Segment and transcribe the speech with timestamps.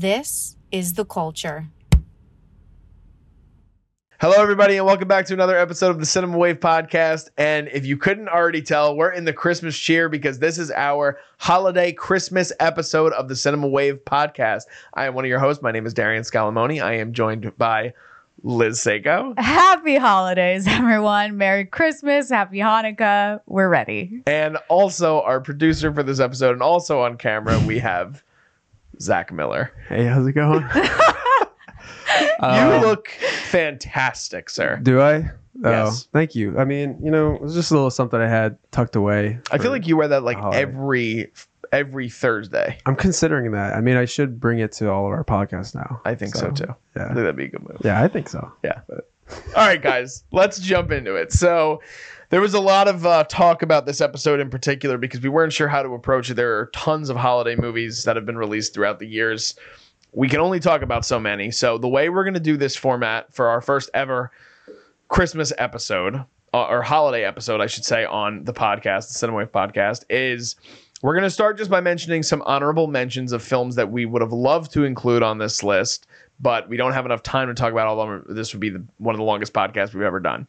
[0.00, 1.66] This is the culture.
[4.18, 7.28] Hello, everybody, and welcome back to another episode of the Cinema Wave podcast.
[7.36, 11.18] And if you couldn't already tell, we're in the Christmas cheer because this is our
[11.36, 14.62] holiday Christmas episode of the Cinema Wave podcast.
[14.94, 15.62] I am one of your hosts.
[15.62, 16.82] My name is Darian Scalamoni.
[16.82, 17.92] I am joined by
[18.42, 21.36] Liz Seiko Happy holidays, everyone.
[21.36, 22.30] Merry Christmas.
[22.30, 23.42] Happy Hanukkah.
[23.44, 24.22] We're ready.
[24.26, 28.24] and also our producer for this episode, and also on camera, we have
[29.00, 29.72] Zach Miller.
[29.88, 30.64] Hey, how's it going?
[32.42, 33.08] You Um, look
[33.50, 34.78] fantastic, sir.
[34.82, 35.30] Do I?
[35.62, 36.08] Oh, Yes.
[36.12, 36.58] thank you.
[36.58, 39.38] I mean, you know, it was just a little something I had tucked away.
[39.50, 40.60] I feel for- like you wear that like holiday.
[40.62, 41.32] every
[41.72, 42.78] every Thursday.
[42.86, 43.74] I'm considering that.
[43.74, 46.00] I mean, I should bring it to all of our podcasts now.
[46.04, 46.64] I think so, too.
[46.66, 46.72] Yeah.
[46.96, 47.06] I Yeah.
[47.08, 47.78] think that'd be a good move.
[47.84, 48.50] Yeah, I think so.
[48.64, 48.80] Yeah.
[48.90, 48.96] All
[49.66, 51.32] right, guys, let's jump into it.
[51.32, 51.80] So,
[52.30, 55.52] there was a lot of uh, talk about this episode in particular because we weren't
[55.52, 56.34] sure how to approach it.
[56.34, 59.56] There are tons of holiday movies that have been released throughout the years.
[60.12, 61.50] We can only talk about so many.
[61.50, 64.30] So, the way we're going to do this format for our first ever
[65.08, 66.24] Christmas episode,
[66.54, 70.56] uh, or holiday episode, I should say, on the podcast, the Cinewave podcast, is
[71.02, 74.22] we're going to start just by mentioning some honorable mentions of films that we would
[74.22, 76.06] have loved to include on this list,
[76.40, 78.36] but we don't have enough time to talk about all of them.
[78.36, 80.46] This would be the, one of the longest podcasts we've ever done.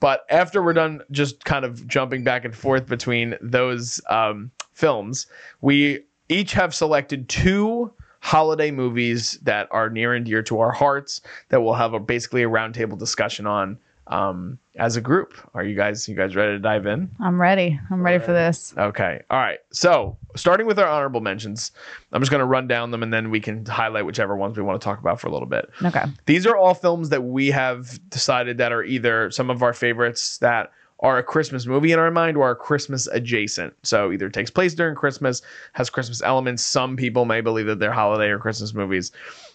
[0.00, 5.26] But after we're done, just kind of jumping back and forth between those um, films,
[5.60, 11.20] we each have selected two holiday movies that are near and dear to our hearts
[11.48, 13.78] that we'll have a basically a roundtable discussion on
[14.08, 15.34] um, as a group.
[15.54, 17.10] Are you guys you guys ready to dive in?
[17.20, 17.78] I'm ready.
[17.90, 18.74] I'm ready for this.
[18.76, 19.22] Okay.
[19.30, 19.58] All right.
[19.70, 21.72] So, starting with our honorable mentions,
[22.12, 24.62] I'm just going to run down them and then we can highlight whichever ones we
[24.62, 25.70] want to talk about for a little bit.
[25.84, 26.04] Okay.
[26.26, 30.38] These are all films that we have decided that are either some of our favorites
[30.38, 33.74] that are a Christmas movie in our mind or are Christmas adjacent.
[33.82, 36.62] So, either takes place during Christmas, has Christmas elements.
[36.62, 39.12] Some people may believe that they're holiday or Christmas movies.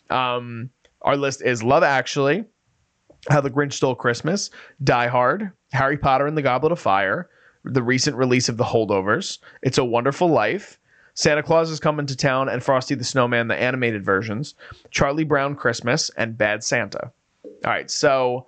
[0.10, 0.70] Um,
[1.04, 2.46] our list is Love Actually,
[3.30, 4.50] How the Grinch Stole Christmas,
[4.84, 7.30] Die Hard, Harry Potter and the Goblet of Fire,
[7.64, 10.80] the recent release of The Holdovers, It's a Wonderful Life,
[11.14, 14.56] Santa Claus is Coming to Town, and Frosty the Snowman, the animated versions,
[14.90, 17.12] Charlie Brown Christmas, and Bad Santa.
[17.46, 18.48] All right, so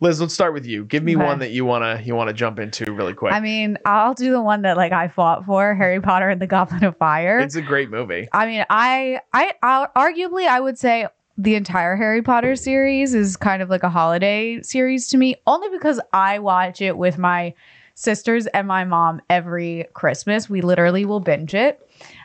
[0.00, 0.84] Liz, let's start with you.
[0.84, 1.24] Give me Okay.
[1.24, 3.32] one that you wanna you wanna jump into really quick.
[3.32, 6.46] I mean, I'll do the one that like I fought for, Harry Potter and the
[6.46, 7.38] Goblet of Fire.
[7.38, 8.28] it's a great movie.
[8.32, 11.06] I mean, I, I, I, arguably, I would say
[11.42, 15.70] the entire Harry Potter series is kind of like a holiday series to me, only
[15.70, 17.54] because I watch it with my
[17.94, 20.50] sisters and my mom every Christmas.
[20.50, 21.80] We literally will binge it.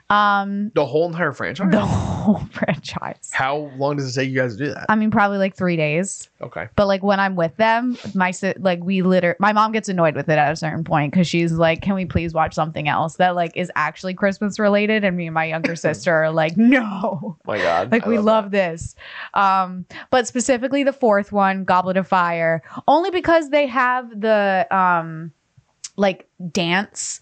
[0.10, 1.72] Um, The whole entire franchise.
[1.72, 3.32] the whole franchise.
[3.34, 4.86] How long does it take you guys to do that?
[4.88, 6.30] I mean, probably like three days.
[6.42, 6.68] Okay.
[6.76, 10.16] But like when I'm with them, my si- like we liter my mom gets annoyed
[10.16, 13.16] with it at a certain point because she's like, "Can we please watch something else
[13.16, 17.38] that like is actually Christmas related?" And me and my younger sister are like, "No."
[17.46, 17.92] My God.
[17.92, 18.74] like I we love that.
[18.76, 18.96] this
[19.34, 25.32] um but specifically the fourth one goblet of fire only because they have the um
[25.98, 27.22] like dance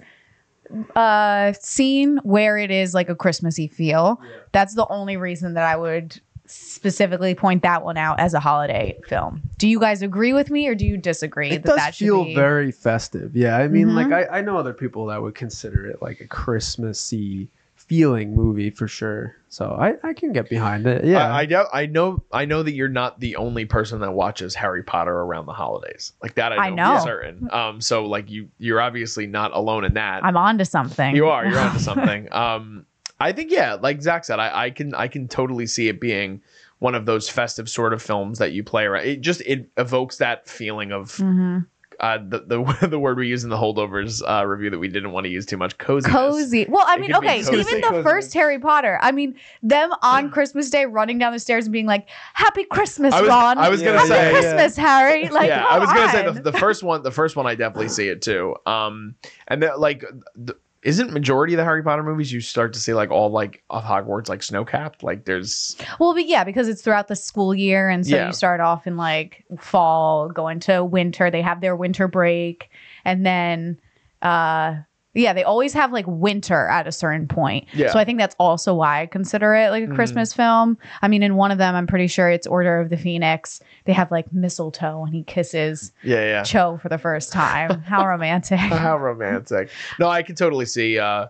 [0.95, 4.19] uh scene where it is like a christmassy feel
[4.51, 8.97] that's the only reason that i would specifically point that one out as a holiday
[9.07, 11.95] film do you guys agree with me or do you disagree It that does that
[11.95, 13.35] should feel be very festive.
[13.35, 13.95] Yeah, I mean, Mhm.
[13.95, 17.49] like I, I know other people that would consider it like a Christmassy
[17.87, 19.35] feeling movie for sure.
[19.49, 21.05] So I, I can get behind it.
[21.05, 21.67] Yeah, I, I doubt.
[21.73, 22.23] I know.
[22.31, 26.13] I know that you're not the only person that watches Harry Potter around the holidays.
[26.21, 26.97] Like that, I I know, know.
[26.99, 27.49] for certain.
[27.51, 30.23] Um, so like you, you're obviously not alone in that.
[30.23, 31.45] i'm on to something You are.
[31.45, 32.31] You're onto something.
[32.33, 32.85] Um,
[33.19, 36.41] I think yeah, like Zach said, I, I can I can totally see it being
[36.79, 39.05] one of those festive sort of films that you play around.
[39.05, 41.67] It just it evokes that feeling of Mhm.
[41.99, 45.11] Uh, the the the word we use in the holdovers uh, review that we didn't
[45.11, 45.77] want to use too much.
[45.77, 46.09] Cozy.
[46.09, 46.65] cozy.
[46.69, 47.59] Well, I It mean, okay, cozy.
[47.59, 48.03] even the cozy.
[48.03, 48.99] first Harry Potter.
[49.01, 53.13] I mean, them on Christmas Day running down the stairs and being like, "Happy Christmas,
[53.13, 55.27] I was Ron." I was gonna Yeah, Happy say yeah, Christmas, Harry.
[55.33, 57.01] Like, yeah, I was gonna say the, the first one.
[57.03, 58.55] The first one, I definitely see it too.
[58.65, 59.15] Um,
[59.47, 60.03] and then like,
[60.35, 63.63] the, isn't majority of the Harry Potter movies you start to see like all like
[63.69, 65.03] of Hogwarts like snow capped?
[65.03, 68.27] Like there's well, but yeah, because it's throughout the school year, and so Yeah.
[68.27, 71.29] you start off in like fall, go into winter.
[71.31, 72.69] They have their winter break,
[73.05, 73.79] and then,
[74.21, 74.75] uh,
[75.13, 77.67] yeah, they always have like winter at a certain point.
[77.73, 77.91] Yeah.
[77.91, 79.95] So I think that's also why I consider it like a Mhm.
[79.95, 80.77] Christmas film.
[81.01, 83.59] I mean, in one of them, I'm pretty sure it's Order of the Phoenix.
[83.85, 86.43] They have like mistletoe, and he kisses yeah yeah.
[86.43, 87.81] Cho for the first time.
[87.81, 88.59] How romantic.
[88.59, 89.69] How romantic.
[89.99, 91.27] No, I can totally see uh,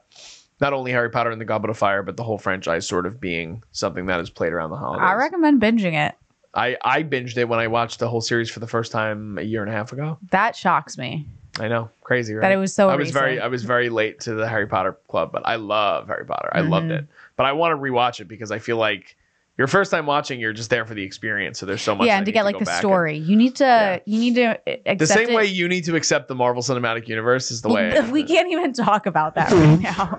[0.62, 3.20] not only Harry Potter and the Goblet of Fire, but the whole franchise sort of
[3.20, 5.04] being something that is played around the holidays.
[5.06, 6.16] I recommend binging it.
[6.56, 9.42] I, I binged it when I watched the whole series for the first time a
[9.42, 10.20] year and a half ago.
[10.30, 11.28] That shocks me
[11.60, 12.42] I know, crazy, right?
[12.42, 13.14] that it was so I was recent.
[13.24, 16.50] very I was very late to the Harry Potter club, but I love Harry Potter.
[16.52, 17.00] I loved Mhm.
[17.00, 17.06] it.
[17.36, 19.16] But I want to rewatch it because I feel like
[19.56, 21.60] your first time watching, you're just there for the experience.
[21.60, 22.08] So there's so much.
[22.08, 24.00] yeah, and to need get like the back and- story, you need to Yeah.
[24.06, 25.36] you need to accept the same it.
[25.36, 27.96] way you need to accept the Marvel Cinematic Universe is the way.
[27.96, 30.18] I- we can't even talk about that right now.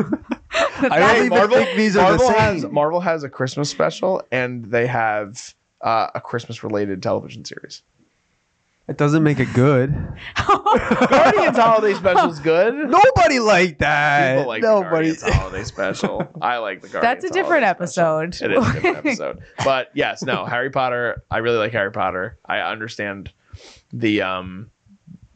[0.56, 2.36] I That don't Marvel, think these are the same.
[2.38, 7.82] has Marvel has a Christmas special and they have uh, a Christmas related television series.
[8.86, 9.92] It doesn't make it good.
[10.36, 12.74] Guardians holiday special is good.
[12.74, 14.36] Nobody liked that.
[14.36, 14.90] People like the Nobody.
[14.90, 16.28] Guardians holiday special.
[16.42, 17.22] I like the Guardians.
[17.22, 18.18] That's a different holiday special.
[18.20, 18.44] episode.
[18.44, 19.38] It is a different episode.
[19.64, 21.22] But yes, no, Harry Potter.
[21.30, 22.38] I really like Harry Potter.
[22.44, 23.32] I understand
[23.92, 24.70] the um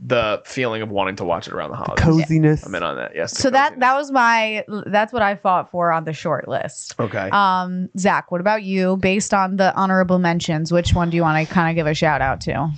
[0.00, 2.05] the feeling of wanting to watch it around the holidays.
[2.05, 2.65] Coziness.
[2.67, 3.17] I'm in on that.
[3.17, 3.37] Yes.
[3.37, 6.95] so that that was my that's what I fought for on the short list.
[7.00, 7.31] okay.
[7.31, 8.99] Um, Zach, what about you?
[8.99, 11.95] Based on the honorable mentions, which one do you want to kind of give a
[11.95, 12.71] shout out to?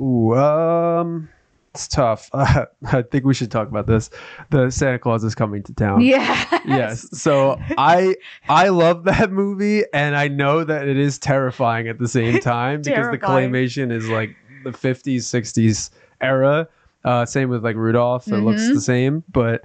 [0.00, 1.28] Ooh, um,
[1.74, 2.30] it's tough.
[2.32, 4.10] Uh, I think we should talk about this.
[4.50, 6.00] The Santa Claus is coming to town.
[6.02, 6.60] Yeah.
[6.66, 7.06] Yes.
[7.20, 8.16] So I
[8.48, 12.80] I love that movie, and I know that it is terrifying at the same time
[12.82, 13.50] because the Terrifying.
[13.50, 16.68] claymation is like the 50s, 60s era.
[17.04, 18.26] Uh, same with like Rudolph.
[18.28, 18.74] It looks Mhm.
[18.74, 19.62] the same, but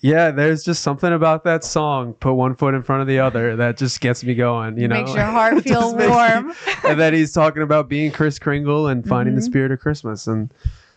[0.00, 2.14] yeah, there's just something about that song.
[2.14, 4.78] Put one foot in front of the other that just gets me going.
[4.78, 6.52] You know, Makes your heart feel me- warm.
[6.84, 9.44] and then he's talking about being Kris Kringle and finding the Mhm.
[9.44, 10.26] spirit of Christmas.
[10.26, 10.52] And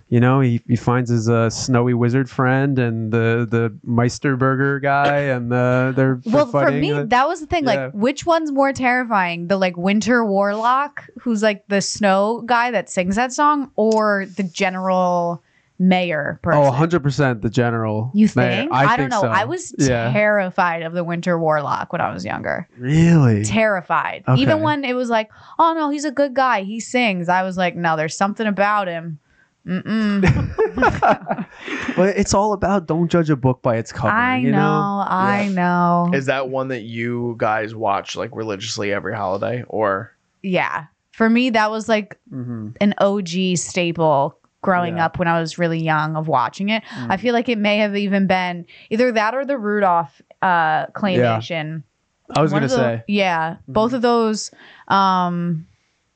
[0.10, 5.18] you know, he, he finds his uh, snowy wizard friend and the the Meisterburger guy,
[5.22, 7.64] and the they're Well, for me, that was the thing.
[7.64, 7.86] yeah.
[7.86, 9.48] Like, which one's more terrifying?
[9.48, 14.44] The like winter warlock, who's like the snow guy that sings that song, or the
[14.44, 15.42] general
[15.88, 16.62] mayor person?
[16.62, 18.12] oh, 100 percent the general.
[18.14, 18.74] You Man, think?
[18.74, 19.22] I, don't think know.
[19.22, 19.28] so.
[19.28, 22.68] I was yeah, terrified of the winter warlock when I was younger.
[22.78, 23.44] really.
[23.44, 24.24] Terrified.
[24.28, 24.42] Okay.
[24.42, 26.64] Even when it was like, oh no, he's a good guy.
[26.64, 27.30] He sings.
[27.30, 29.20] I was like, no, there's something about him.
[29.66, 30.22] Mm-mm.
[31.96, 34.14] but it's all about don't judge a book by its cover.
[34.14, 35.06] I you know, know.
[35.08, 36.12] I know.
[36.14, 40.86] Is that one that you guys watch like religiously every holiday, or yeah.
[41.14, 45.06] For me, that was like hmm an OG staple growing Yeah.
[45.06, 46.84] up when I was really young of watching it.
[46.86, 47.12] Mm.
[47.12, 51.84] I feel like it may have even been either that or the Rudolph uh claymation.
[52.36, 52.82] I was gonna of the- say.
[52.96, 53.12] Mm-hmm.
[53.12, 53.58] Yeah.
[53.68, 54.50] Both of those
[54.88, 55.68] um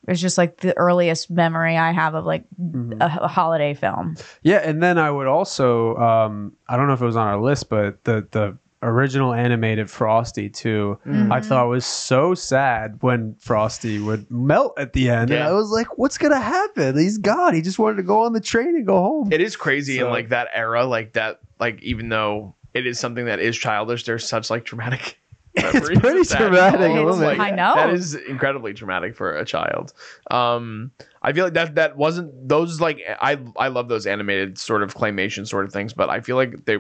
[0.07, 2.99] is just like the earliest memory I have of like Mhm.
[3.01, 4.15] a, a holiday film.
[4.41, 7.39] Yeah, and then I would also um I don't know if it was on our
[7.39, 10.99] list, but the the original animated Frosty too.
[11.05, 11.31] Mm-hmm.
[11.31, 15.31] I thought was so sad when Frosty would melt at the end.
[15.31, 15.49] And Yeah.
[15.49, 16.97] I was like, what's gonna happen?
[16.97, 17.53] He's gone.
[17.55, 19.31] He just wanted to go on the train and go home.
[19.31, 23.25] it is crazy in like that era, like that, like even though it is something
[23.25, 25.19] that is childish, there's such like traumatic.
[25.61, 27.39] Memories pretty traumatic, a little It's bit.
[27.39, 27.75] I know.
[27.75, 29.93] that is incredibly traumatic for a child.
[30.31, 34.83] Um, I feel like that that wasn't those like I I love those animated sort
[34.83, 36.77] of claymation sort of things, but I feel like they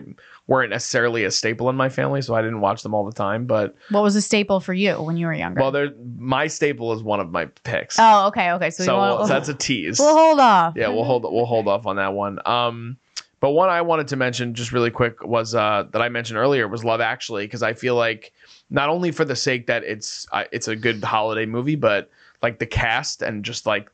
[0.47, 3.45] weren't necessarily a staple in my family, so I didn't watch them all the time.
[3.45, 5.59] But What was a staple for you when you were younger?
[5.59, 7.97] well, there my staple is one of my picks.
[7.99, 8.69] oh, okay, okay.
[8.69, 9.99] So, so you want, we'll- that's a tease.
[9.99, 10.73] we'll hold off.
[10.77, 12.39] yeah, we'll hold we'll hold off on that one.
[12.45, 12.97] Um,
[13.39, 16.67] but one I wanted to mention just really quick was uh, that I mentioned earlier
[16.67, 18.31] was Love Actually because I feel like
[18.69, 22.09] not only for the sake that it's uh, it's a good holiday movie, but
[22.41, 23.89] like the cast and just like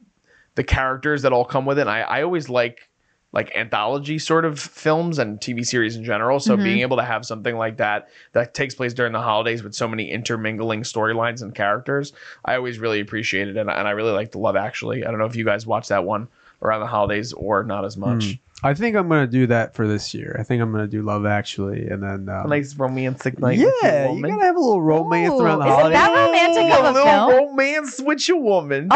[0.56, 1.82] the characters that all come with it.
[1.82, 2.90] And I I always like
[3.32, 6.40] like anthology sort of films and TV series in general.
[6.40, 6.64] So Mhm.
[6.64, 9.88] being able to have something like that that takes place during the holidays with so
[9.88, 12.14] many intermingling storylines and characters,
[12.46, 13.58] I always really appreciate it.
[13.58, 15.04] And, and I really like the Love Actually.
[15.04, 16.28] I don't know if you guys watch that one
[16.62, 18.20] around the holidays or not as much.
[18.20, 18.40] Mm.
[18.66, 20.38] I think I'm gonna do that for this year.
[20.40, 23.58] I think I'm gonna do Love Actually, and then um, nice romantic night.
[23.58, 25.94] yeah, you gotta have a little romance Ooh, around the holidays.
[25.94, 27.50] that romantic of a a little film?
[27.50, 28.90] romance with your woman.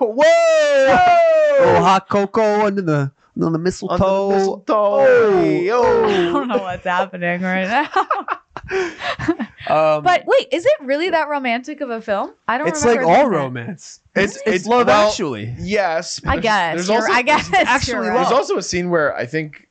[0.00, 0.24] Whoa!
[1.56, 3.94] Oh, hot cocoa under the under the mistletoe.
[3.94, 4.74] Under the mistletoe.
[4.76, 5.40] Oh.
[5.42, 6.32] Hey, I oh.
[6.32, 7.88] don't know what's happening right now.
[9.68, 12.32] Um, but wait, is it really that romantic of a film?
[12.48, 12.68] I don't.
[12.68, 13.26] it's like all that.
[13.28, 14.00] romance.
[14.14, 15.54] It's- It's, it's- Love well, Actually.
[15.58, 16.20] Yes.
[16.26, 16.74] I there's- guess.
[16.74, 17.52] There's You're- also, I guess.
[17.52, 19.68] actually you're There's also a scene where I think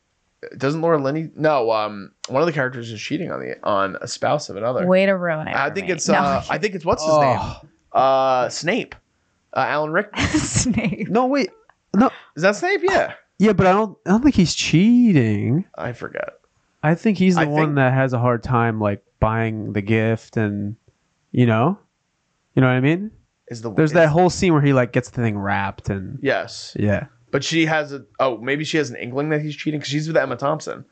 [0.57, 1.29] doesn't Laura Linney?
[1.35, 4.85] No, um, one of the characters is cheating on the on a spouse of another.
[4.85, 5.55] Way to ruin it.
[5.55, 5.93] I think me.
[5.93, 7.39] it's No, uh, I think it's what's his name?
[7.39, 7.62] Oh.
[8.00, 8.95] Uh, Snape.
[9.55, 10.09] Uh, Alan Rick.
[10.17, 11.07] Snape.
[11.09, 11.51] No, wait.
[11.95, 12.09] No.
[12.35, 12.81] Is that Snape?
[12.83, 13.13] Yeah.
[13.39, 13.97] Yeah, but I don't.
[14.05, 15.65] I don't think he's cheating.
[15.75, 16.33] I forget.
[16.83, 19.81] I think he's the I one think- that has a hard time like buying the
[19.81, 20.75] gift and,
[21.31, 21.77] you know,
[22.55, 23.11] you know what I mean.
[23.47, 26.19] Is the There's is- that whole scene where he like gets the thing wrapped and
[26.21, 27.05] Yes, yeah.
[27.31, 28.03] but she has a.
[28.19, 30.85] Oh, maybe she has an inkling that he's cheating because she's with Emma Thompson,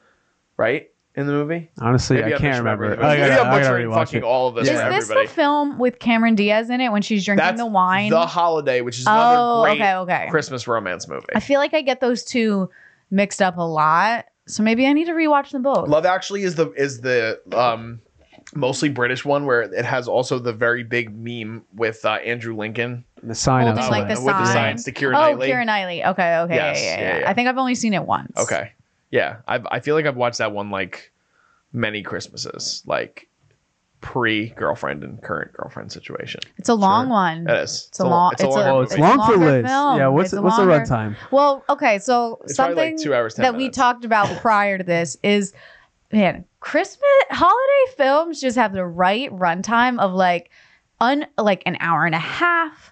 [0.58, 0.88] right?
[1.14, 1.70] In the movie.
[1.82, 2.90] Honestly, Maybe I I'm can't remember.
[2.92, 3.06] the movie.
[3.06, 4.24] I Maybe gotta, I'm gotta butchering rewatch fucking it.
[4.24, 5.28] all of this Is for this everybody.
[5.28, 8.10] the film with Cameron Diaz in it when she's drinking That's the wine?
[8.12, 10.28] The Holiday, which is another oh, great okay, okay.
[10.30, 11.26] Christmas romance movie.
[11.36, 12.70] I feel like I get those two
[13.10, 15.88] mixed up a lot, so maybe I need to rewatch them both.
[15.88, 18.02] Love Actually is the is the um
[18.54, 23.06] mostly British one where it has also the very big meme with uh, Andrew Lincoln
[23.24, 24.00] The sign Holding, outside.
[24.00, 24.54] like, the with the sign.
[24.54, 25.50] signs to Keira oh, Knightley.
[25.50, 26.04] Keira Knightley.
[26.04, 27.30] Okay, okay, Yes, yeah, yeah, yeah, yeah, yeah.
[27.30, 28.38] I think I've only seen it once.
[28.38, 28.74] Okay.
[29.10, 29.38] Yeah.
[29.48, 31.12] I've, I feel like I've watched that one like
[31.72, 33.28] many Christmases, like
[34.02, 36.42] pre girlfriend and current girlfriend situation.
[36.58, 37.12] It's a long Sure.
[37.12, 37.48] one.
[37.48, 37.86] It is.
[37.90, 39.66] It's a long- It's a it's a- longer Oh, it's a long for longer Liz.
[39.68, 39.98] film.
[39.98, 41.16] Yeah, what's It's what's longer- the runtime?
[41.32, 44.84] Well, okay, so It's something like two hours, 10 that we talked about prior to
[44.84, 45.54] this is
[46.12, 50.50] man, Christmas holiday films just have the right runtime of like
[51.00, 52.92] un like an hour and a half.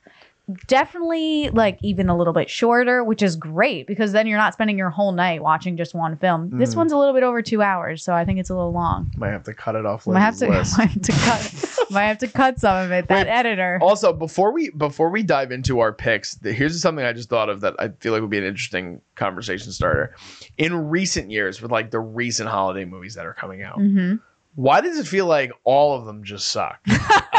[0.67, 4.77] Definitely like even a little bit shorter, which is great because then you're not spending
[4.77, 6.49] your whole night watching just one film.
[6.51, 6.77] This Mhm.
[6.77, 9.11] one's a little bit over two hours, so I think it's a little long.
[9.17, 10.07] Might have to cut it off.
[10.07, 10.77] Might have Liz's to, list.
[10.77, 13.07] might have to cut might have to cut some of it.
[13.07, 13.79] That Wait, editor.
[13.81, 17.49] Also, before we before we dive into our picks, th- here's something I just thought
[17.49, 20.15] of that I feel like would be an interesting conversation starter.
[20.57, 24.15] In recent years, with like the recent holiday movies that are coming out, hmm
[24.55, 26.79] why does it feel like all of them just suck?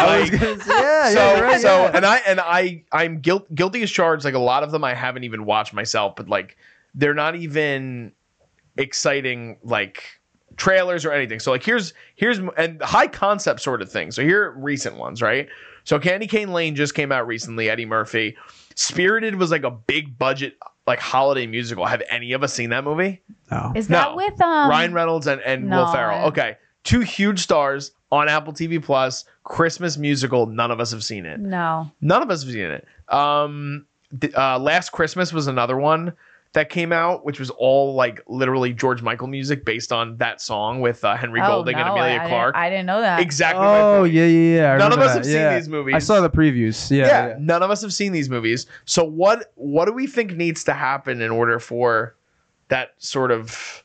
[0.00, 1.90] Like, yeah, so yeah, right, so yeah.
[1.95, 4.25] and I and I I'm guilt, guilty as charged.
[4.25, 6.57] Like a lot of them, I haven't even watched myself, but like
[6.95, 8.12] they're not even
[8.79, 10.02] exciting like
[10.57, 11.38] trailers or anything.
[11.38, 14.11] So like here's here's and high concept sort of thing.
[14.11, 15.49] So here are recent ones, right?
[15.85, 17.69] So Candy Cane Lane just came out recently.
[17.69, 18.37] Eddie Murphy.
[18.76, 21.85] Spirited was like a big budget like holiday musical.
[21.85, 23.21] Have any of us seen that movie?
[23.50, 23.73] No.
[23.76, 23.99] Is No.
[23.99, 26.26] that with um Ryan Reynolds and, and no, Will Ferrell.
[26.29, 26.57] Okay.
[26.85, 30.47] Two huge stars on Apple TV Plus, Christmas musical.
[30.47, 31.39] None of us have seen it.
[31.41, 31.91] No.
[32.01, 32.87] None of us have seen it.
[33.09, 33.87] Um,
[34.21, 36.13] th- uh, Last Christmas was another one
[36.53, 40.81] that came out, which was all like literally George Michael music based on that song
[40.81, 42.57] with uh, Henry Golding and Oh, Emilia I- I didn't- Clarke.
[42.57, 43.21] I didn't know that.
[43.21, 43.65] exactly.
[43.65, 44.15] Oh point.
[44.15, 44.73] yeah, yeah, yeah.
[44.73, 45.57] I None of us that, have seen yeah.
[45.57, 45.95] these movies.
[45.95, 46.91] I saw the previews.
[46.91, 47.35] Yeah, yeah, yeah.
[47.39, 48.67] none of us have seen these movies.
[48.85, 52.17] So what what do we think needs to happen in order for
[52.69, 53.85] that sort of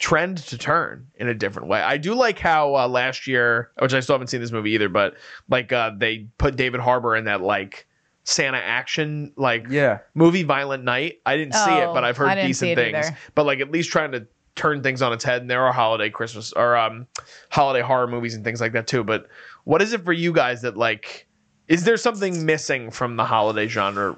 [0.00, 1.80] trend to turn in a different way?
[1.80, 4.88] I do like how uh, last year, which I still haven't seen this movie either,
[4.88, 5.14] but
[5.48, 7.86] like uh, they put David Harbour in that like
[8.24, 9.98] Santa action like Yeah.
[10.14, 11.16] movie Violent Night.
[11.26, 13.06] I didn't see it, Oh, but I've heard decent things.
[13.06, 13.18] either.
[13.34, 15.42] But like at least trying to turn things on its head.
[15.42, 17.06] And there are holiday Christmas or um
[17.50, 19.04] holiday horror movies and things like that too.
[19.04, 19.26] But
[19.64, 21.26] what is it for you guys that like
[21.68, 24.16] is there something missing from the holiday genre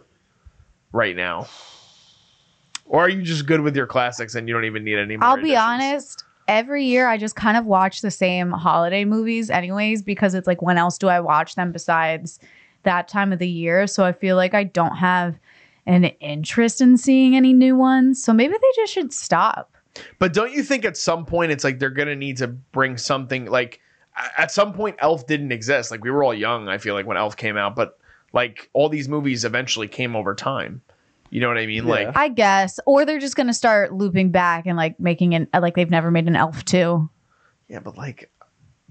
[0.92, 1.46] right now?
[2.88, 5.28] Or are you just good with your classics and you don't even need any more?
[5.28, 6.24] I'll be honest.
[6.48, 10.62] Every year, I just kind of watch the same holiday movies, anyways, because it's like,
[10.62, 12.38] when else do I watch them besides
[12.84, 13.88] that time of the year?
[13.88, 15.36] So I feel like I don't have
[15.86, 18.22] an interest in seeing any new ones.
[18.22, 19.76] So maybe they just should stop.
[20.18, 23.46] But don't you think at some point it's like they're gonna need to bring something
[23.46, 23.80] like
[24.36, 25.90] at some point Elf didn't exist.
[25.90, 27.98] Like we were all young, I feel like when Elf came out, but
[28.32, 30.82] like all these movies eventually came over time.
[31.30, 31.84] You know what I mean?
[31.84, 31.90] Yeah.
[31.90, 35.74] Like I guess, or they're just gonna start looping back and like making an like
[35.74, 37.08] they've never made an Elf two.
[37.68, 38.30] yeah, but like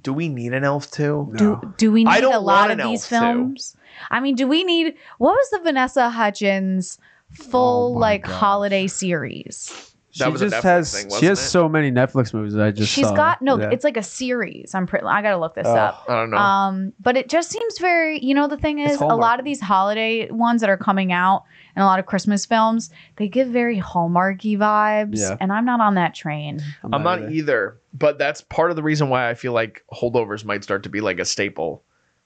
[0.02, 1.30] do we need an Elf too?
[1.32, 1.38] No.
[1.62, 3.28] Do do we I need don't a lot of these Elf two.
[3.28, 3.76] films?
[4.12, 6.98] I mean, do we need what was the Vanessa Hudgens
[7.34, 8.34] full Oh like gosh.
[8.34, 9.92] holiday series?
[10.18, 11.44] That she was just Netflix has thing, she wasn't has it?
[11.50, 13.16] so many Netflix movies that I just She's saw.
[13.16, 13.72] got no, Yeah.
[13.72, 14.74] it's like a series.
[14.74, 15.76] I'm pretty I gotta look this Oh.
[15.76, 16.06] up.
[16.08, 16.38] I don't know.
[16.38, 19.60] Um, but it just seems very, you know, the thing is, a lot of these
[19.60, 21.44] holiday ones that are coming out
[21.76, 25.38] and a lot of Christmas films, they give very Hallmarky vibes, Yeah.
[25.40, 26.62] and I'm not on that train.
[26.92, 30.64] I'm not either, but that's part of the reason why I feel like holdovers might
[30.64, 31.84] start to be like a staple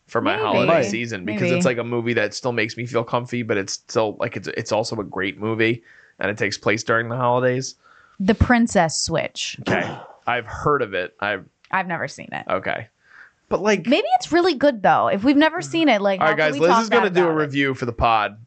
[0.07, 0.43] for my Maybe.
[0.43, 0.81] holiday Might.
[0.83, 1.55] season because Maybe.
[1.57, 4.47] it's like a movie that still makes me feel comfy, but it's still like it's
[4.49, 5.83] it's also a great movie
[6.19, 7.75] and it takes place during the holidays.
[8.19, 9.57] The Princess Switch.
[9.67, 11.15] Okay, I've heard of it.
[11.19, 12.43] I've I've never seen it.
[12.49, 12.87] okay,
[13.49, 15.07] but like, Maybe it's really good though.
[15.07, 17.21] If we've never seen it, like, all how right, can guys, Liz is gonna do
[17.21, 17.43] a about it?
[17.45, 18.37] review for the pod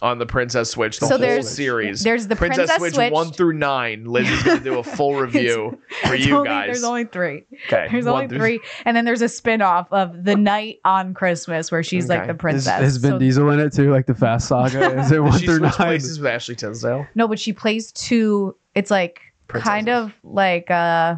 [0.00, 2.02] on the Princess Switch, the So whole there's- series.
[2.02, 3.12] There's the Princess, Princess, Switch, Switch.
[3.12, 4.04] one through nine.
[4.04, 6.66] Liz is gonna do a full review for you only- guys.
[6.66, 7.44] There's only three.
[7.66, 11.72] okay, There's only through- three, and then there's a spin-off of the night on Christmas
[11.72, 12.80] where she's like the princess.
[12.82, 14.98] is Vin So- Diesel in it too, like the Fast Saga?
[15.00, 15.72] Is it one through switch nine?
[15.72, 17.06] places with Ashley Tisdale?
[17.14, 18.54] No, but she plays two.
[18.74, 21.16] It's like kind of like uh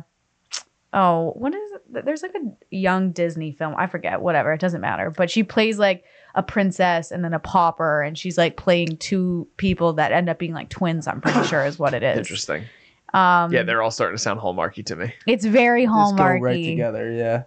[0.92, 2.04] oh, what is it?
[2.04, 3.74] There's like a young Disney film.
[3.76, 4.20] I forget.
[4.22, 4.52] Whatever.
[4.52, 5.10] It doesn't matter.
[5.10, 9.46] But she plays like a princess and then a pauper, and she's like playing two
[9.56, 11.06] people that end up being like twins.
[11.06, 12.18] I'm pretty sure is what it is.
[12.18, 12.64] Interesting.
[13.14, 15.12] Um, Yeah, they're all starting to sound hallmarky to me.
[15.26, 16.40] it's very Just go hallmarky.
[16.40, 17.10] right together.
[17.12, 17.42] Yeah.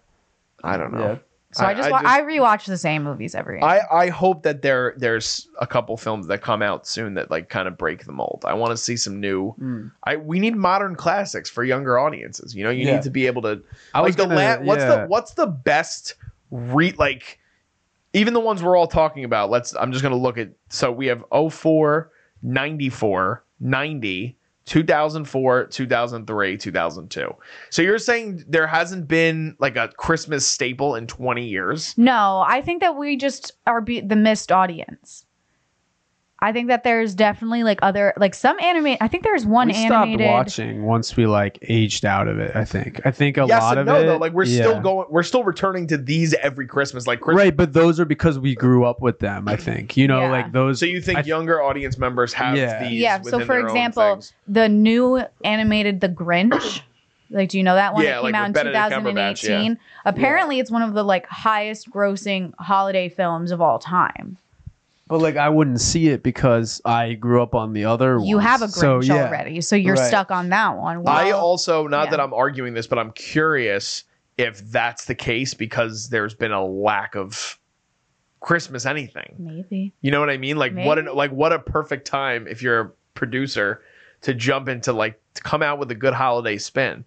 [0.63, 0.99] I don't know.
[1.13, 1.17] Yeah.
[1.53, 3.63] So I, I- just, I wa- just- I rewatch the same movies every year.
[3.63, 7.47] I, I hope that there there's a couple films that come out soon that like
[7.49, 8.43] kind of break the mold.
[8.45, 9.53] I want to see some new.
[9.61, 9.91] Mm.
[10.03, 12.55] I we need modern classics for younger audiences.
[12.55, 12.95] You know, you Yeah.
[12.95, 13.61] need to be able to.
[13.93, 14.95] I like was the gonna, la- what's yeah.
[14.95, 16.15] the what's the best
[16.49, 17.39] re like
[18.13, 19.49] even the ones we're all talking about.
[19.49, 27.35] Let's I'm just gonna look at so we have 04, 94, 90, 2004, 2003, 2002.
[27.69, 31.93] So you're saying there hasn't been like a Christmas staple in 20 years?
[31.97, 35.25] No, I think that we just are be- the missed audience.
[36.43, 38.97] I think that there's definitely like other like some anime.
[38.99, 40.29] I think there's one anime we stopped animated.
[40.31, 42.53] watching once we like aged out of it.
[42.53, 42.99] I think.
[43.05, 44.05] I think a yes lot and of no, it.
[44.07, 44.17] though.
[44.17, 47.07] Like we're still going, we're still returning to these every Christmas.
[47.07, 47.45] Like Christmas.
[47.45, 49.47] Right, but those are because we grew up with them.
[49.47, 50.31] I think you know, Yeah.
[50.31, 50.81] like those.
[50.81, 52.83] So you think I- younger audience members have Yeah.
[52.83, 52.99] these?
[52.99, 56.81] Yeah, so for their example, the new animated The Grinch.
[57.29, 59.41] Like, do you know that one Yeah, that like came out in with Benedict Cumberbatch,
[59.41, 59.79] 2018?
[60.05, 64.37] Apparently, it's one of the like highest grossing holiday films of all time.
[65.13, 68.17] But like I wouldn't see it because I grew up on the other.
[68.17, 68.47] You ones.
[68.49, 69.27] have a So, Grinch yeah.
[69.27, 70.07] already, so you're Right.
[70.07, 71.07] stuck on that one.
[71.07, 72.09] I also not yeah.
[72.09, 74.05] that I'm arguing this, but I'm curious
[74.39, 77.59] if that's the case because there's been a lack of
[78.39, 79.35] Christmas anything.
[79.37, 79.93] maybe.
[80.01, 80.57] You know what I mean?
[80.57, 83.83] Like what an like what a perfect time if you're a producer
[84.21, 87.05] to jump into like to come out with a good holiday spin.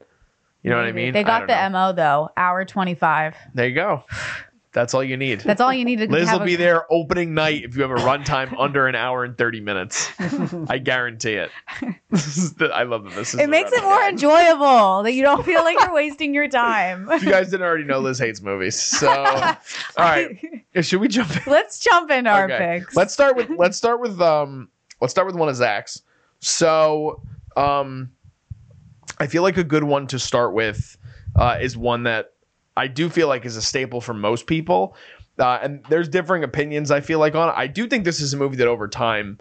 [0.62, 1.12] You know what I mean?
[1.12, 1.88] They I got don't the know.
[1.88, 3.34] MO though, hour 25.
[3.52, 4.04] There you go.
[4.76, 5.40] That's all you need.
[5.40, 6.12] That's all you need to do.
[6.12, 9.24] Liz will a- be there opening night if you have a runtime under an hour
[9.24, 10.10] and 30 minutes.
[10.68, 11.50] I guarantee it.
[12.10, 15.64] The- I love that this is It makes it more enjoyable that you don't feel
[15.64, 17.08] like you're wasting your time.
[17.10, 18.78] If you guys didn't already know, Liz hates movies.
[18.78, 19.56] So, all
[19.98, 20.38] right,
[20.82, 21.50] should we jump in?
[21.50, 22.80] Let's jump into our Okay.
[22.80, 22.94] picks.
[22.94, 24.68] Let's start with let's start with um
[25.00, 26.02] let's start with one of Zach's.
[26.40, 27.22] So
[27.56, 28.10] um
[29.18, 30.98] I feel like a good one to start with
[31.34, 32.32] uh, is one that
[32.76, 34.96] I do feel like is a staple for most people.
[35.38, 37.54] Uh, and there's differing opinions I feel like on it.
[37.56, 39.38] I do think this is a movie that over time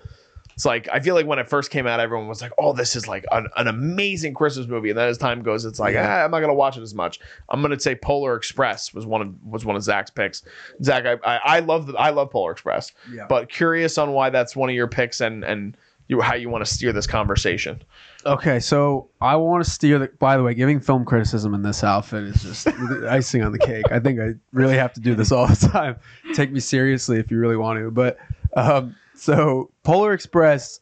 [0.54, 2.96] it's like I feel like when it first came out, everyone was like, "Oh, this
[2.96, 6.08] is like an, an amazing Christmas movie," and then as time goes, it's like, Yeah.
[6.22, 9.22] ah, "I'm not gonna watch it as much." I'm gonna say Polar Express was one
[9.22, 10.44] of was one of Zach's picks.
[10.82, 13.26] Zach, I I, I love the, I love Polar Express, Yeah.
[13.28, 15.76] but curious on why that's one of your picks and and
[16.08, 17.82] you how you want to steer this conversation.
[18.26, 20.08] Okay, so I want to steer the.
[20.20, 22.68] By the way, giving film criticism in this outfit is just
[23.10, 23.86] icing on the cake.
[23.92, 25.96] I think I really have to do this all the time.
[26.34, 27.92] Take me seriously if you really want to.
[27.92, 28.18] But
[28.56, 30.80] um, so Polar Express,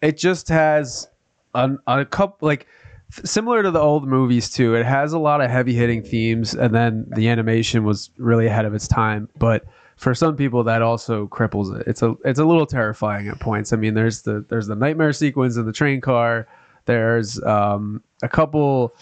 [0.00, 1.08] it just has
[1.54, 2.66] a, a couple like
[3.24, 4.74] similar to the old movies too.
[4.74, 8.64] It has a lot of heavy hitting themes, and then the animation was really ahead
[8.64, 9.28] of its time.
[9.38, 9.64] But
[9.96, 11.86] for some people, that also cripples it.
[11.86, 13.72] It's a it's a little terrifying at points.
[13.72, 16.48] I mean, there's the there's the nightmare sequence in the train car.
[16.86, 18.94] There's um, a couple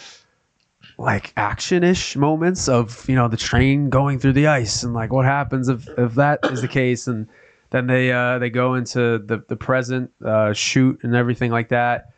[0.98, 5.24] like action-ish moments of you know the train going through the ice and like what
[5.24, 7.26] happens if if that is the case and
[7.70, 12.10] then they uh they go into the the present uh shoot and everything like that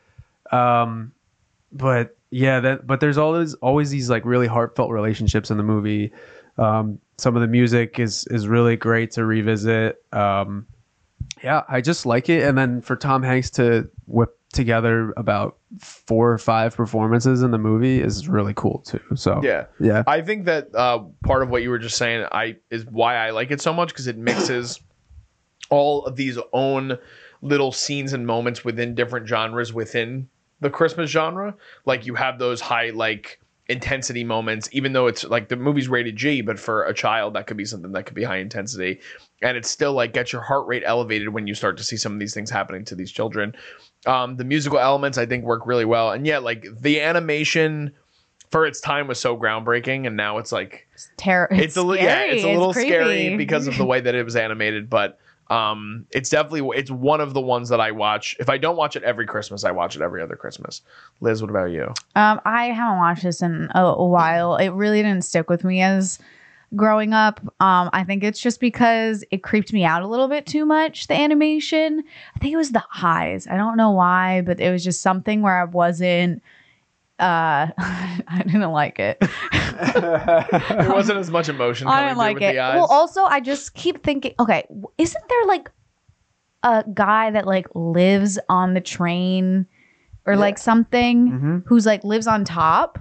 [0.51, 1.13] um
[1.71, 6.11] but yeah that but there's always always these like really heartfelt relationships in the movie
[6.59, 10.67] um some of the music is is really great to revisit um
[11.43, 16.31] yeah i just like it and then for tom hanks to whip together about four
[16.31, 19.65] or five performances in the movie is really cool too so Yeah.
[19.81, 23.17] yeah I think that uh, part of what you were just saying, I is why
[23.17, 24.79] I like it so much because it mixes
[25.71, 26.99] all of these own
[27.41, 30.29] little scenes and moments within different genres within
[30.61, 31.55] the Christmas genre.
[31.87, 33.41] Like you have those high like
[33.73, 37.47] intensity moments, even though it's like the movie's rated G, but for a child that
[37.47, 39.01] could be something that could be high intensity,
[39.43, 42.13] and it's still like gets your heart rate elevated when you start to see some
[42.13, 43.55] of these things happening to these children.
[44.07, 47.93] Um, the musical elements I think work really well, and yeah, like the animation
[48.51, 51.49] for its time was so groundbreaking, and now it's like Terror.
[51.51, 52.91] it's, a li- yeah, it's a little creepy.
[52.91, 55.19] scary because of the way that it was animated, but
[55.53, 58.35] um, it's definitely it's one of the ones that I watch.
[58.41, 60.81] If I don't watch it every Christmas, I watch it every other Christmas.
[61.21, 61.93] Liz, what about you?
[62.17, 64.57] Um, I haven't watched this in a, while.
[64.57, 66.19] It really didn't stick with me as
[66.75, 67.39] growing up.
[67.61, 71.07] Um, I think it's just because it creeped me out a little bit too much.
[71.07, 72.03] The animation.
[72.35, 73.47] I think it was the eyes.
[73.47, 76.43] I don't know why, but it was just something where I wasn't.
[77.23, 79.23] Uh, I didn't like it.
[79.93, 82.53] There wasn't as much emotion I didn't like it.
[82.55, 82.59] the.
[82.75, 84.35] Well, also, I just keep thinking.
[84.41, 84.65] Okay,
[84.99, 85.71] isn't there like
[86.63, 89.67] a guy that like lives on the train
[90.27, 91.63] or like something Mhm.
[91.67, 92.99] who's like lives on top?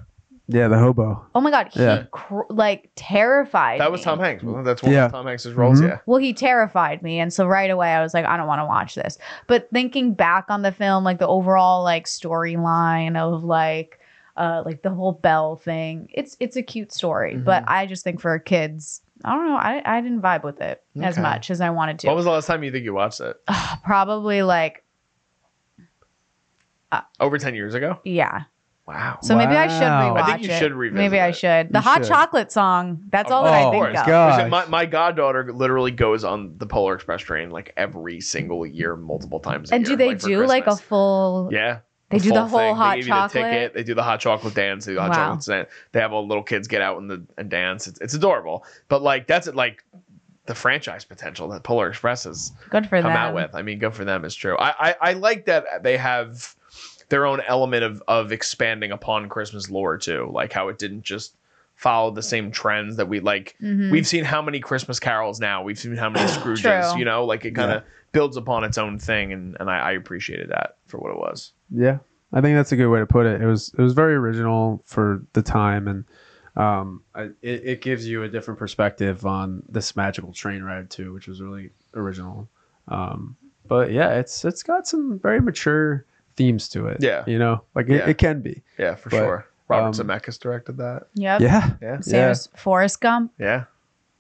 [0.48, 2.04] yeah the hobo Oh my god, he Yeah.
[2.12, 3.80] cr- like terrified.
[3.80, 4.06] that was me.
[4.06, 4.44] Tom Hanks.
[4.44, 4.66] Wasn't?
[4.66, 5.06] That's one Yeah.
[5.06, 5.80] of Tom Hanks's roles.
[5.80, 5.88] Mhm.
[5.90, 5.98] Yeah.
[6.08, 8.66] Well, he terrified me, and so right away I was like, I don't want to
[8.66, 9.18] watch this.
[9.48, 14.00] But thinking back on the film, like the overall like storyline of like
[14.42, 17.36] uh like the whole bell thing, it's it's a cute story.
[17.38, 20.82] But I just think for kids, I don't know, I I didn't vibe with it
[21.02, 22.08] as much as I wanted to.
[22.08, 23.36] What was the last time you think you watched it?
[23.86, 24.84] Probably like
[27.20, 28.00] Over ten years ago.
[28.04, 28.44] yeah.
[28.88, 29.20] Wow.
[29.22, 30.16] So maybe I should Wow.
[30.16, 30.60] rewatch I think you it.
[30.60, 31.70] should revisit Maybe I should.
[31.72, 32.08] The You hot should.
[32.10, 33.04] chocolate song.
[33.10, 34.00] That's all Of that I Oh, think course.
[34.00, 34.06] of.
[34.08, 34.50] God.
[34.50, 39.40] My, my goddaughter literally goes on the Polar Express train like every single year, multiple
[39.40, 39.72] times.
[39.72, 41.50] A And year, do they like, do like a full?
[41.54, 41.80] Yeah.
[42.12, 42.76] They do the whole thing.
[42.76, 43.44] hot they give You the chocolate.
[43.52, 43.74] ticket.
[43.74, 44.86] They do the hot chocolate dance.
[44.86, 45.16] They do the hot Wow.
[45.36, 45.70] chocolate dance.
[45.92, 47.88] They have all the little kids get out and the and dance.
[47.88, 48.66] It's, it's adorable.
[48.88, 49.56] But like that's it.
[49.56, 49.84] Like
[50.46, 53.18] the franchise potential that Polar Express has Good for come them.
[53.18, 53.54] out with.
[53.56, 54.58] I mean, good for them is true.
[54.58, 56.56] I, I I like that they have
[57.10, 60.30] their own element of of expanding upon Christmas lore too.
[60.34, 61.36] Like how it didn't just
[61.76, 63.56] follow the same trends that we like.
[63.62, 63.92] Mhm.
[63.92, 65.64] We've seen how many Christmas carols now.
[65.64, 66.98] We've seen how many Scrooges.
[66.98, 67.88] You know, like it kind of Yeah.
[68.12, 71.54] builds upon its own thing, and and I, I appreciated that for what it was.
[71.72, 72.00] Yeah,
[72.34, 73.42] I think that's a good way to put it.
[73.42, 76.06] It was it was very original for the time, and
[76.56, 81.14] um, I, it, it gives you a different perspective on this magical train ride too,
[81.14, 82.50] which was really original.
[82.90, 86.06] Um, but yeah, it's it's got some very mature
[86.36, 86.98] themes to it.
[87.02, 87.24] Yeah.
[87.28, 88.10] you know, like it, Yeah.
[88.10, 88.62] it can be.
[88.78, 89.46] Yeah, for But, sure.
[89.72, 91.04] Robert um, Zemeckis directed that.
[91.16, 91.42] Yep.
[91.42, 92.30] Yeah, Yeah, Same Yeah.
[92.30, 93.32] as Forrest Gump.
[93.40, 93.66] yeah,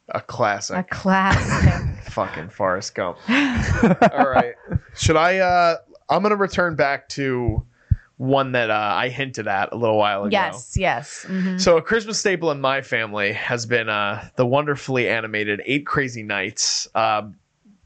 [0.10, 0.78] a classic.
[0.78, 2.04] A classic.
[2.12, 3.18] Fucking Forrest Gump.
[3.30, 4.56] All right,
[4.96, 5.38] should I?
[5.40, 5.76] uh
[6.10, 7.66] I'm gonna return back to
[8.18, 10.32] one that uh, I hinted at a little while ago.
[10.32, 11.26] yes, yes.
[11.28, 11.60] Mhm.
[11.60, 16.22] So a Christmas staple in my family has been uh, the wonderfully animated Eight Crazy
[16.22, 17.24] Nights, uh,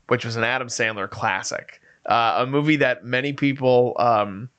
[0.08, 4.50] which was an Adam Sandler classic, uh, a movie that many people, um,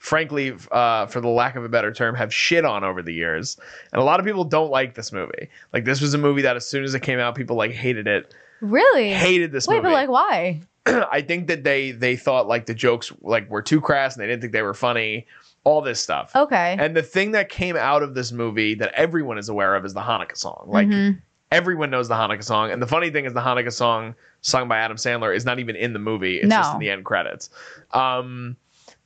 [0.00, 3.56] frankly, uh, for the lack of a better term, have shit on over the years,
[3.92, 5.48] and a lot of people don't like this movie.
[5.72, 8.08] Like this was a movie that as soon as it came out, people like hated
[8.08, 9.12] it, Really?
[9.12, 9.78] hated this movie.
[9.78, 9.94] Wait, movie.
[10.06, 10.60] but like, why?
[11.12, 14.26] I think that they they thought like the jokes like were too crass and they
[14.26, 15.26] didn't think they were funny.
[15.64, 16.34] All this stuff.
[16.34, 16.74] Okay.
[16.80, 19.92] And the thing that came out of this movie that everyone is aware of is
[19.92, 20.64] the Hanukkah song.
[20.66, 21.20] Like Mhm.
[21.52, 22.70] everyone knows the Hanukkah song.
[22.70, 25.76] And the funny thing is the Hanukkah song sung by Adam Sandler is not even
[25.76, 26.38] in the movie.
[26.38, 27.50] It's just in the end credits.
[27.92, 28.56] Um,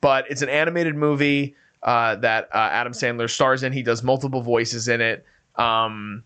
[0.04, 3.72] but it's an animated movie uh, that uh, Adam Sandler stars in.
[3.72, 5.24] He does multiple voices in it.
[5.56, 6.24] Um,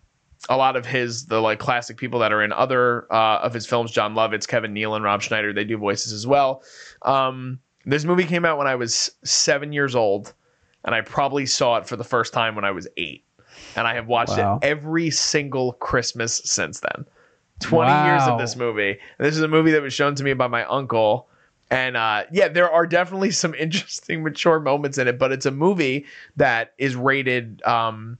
[0.49, 3.65] a lot of his the like classic people that are in other uh, of his
[3.65, 6.61] films, Jon Lovitz, Kevin Neal, and Rob Schneider, they do voices as well.
[7.03, 10.33] Um, this movie came out when I was seven years old,
[10.83, 13.23] and I probably saw it for the first time when I was eight.
[13.77, 14.59] And I have watched Wow.
[14.61, 17.05] it every single Christmas since then.
[17.61, 18.89] 20 years of this movie.
[19.17, 21.28] And this is a movie that was shown to me by my uncle.
[21.71, 25.51] And uh, yeah, there are definitely some interesting, mature moments in it, but it's a
[25.51, 26.05] movie
[26.35, 28.17] that is rated um,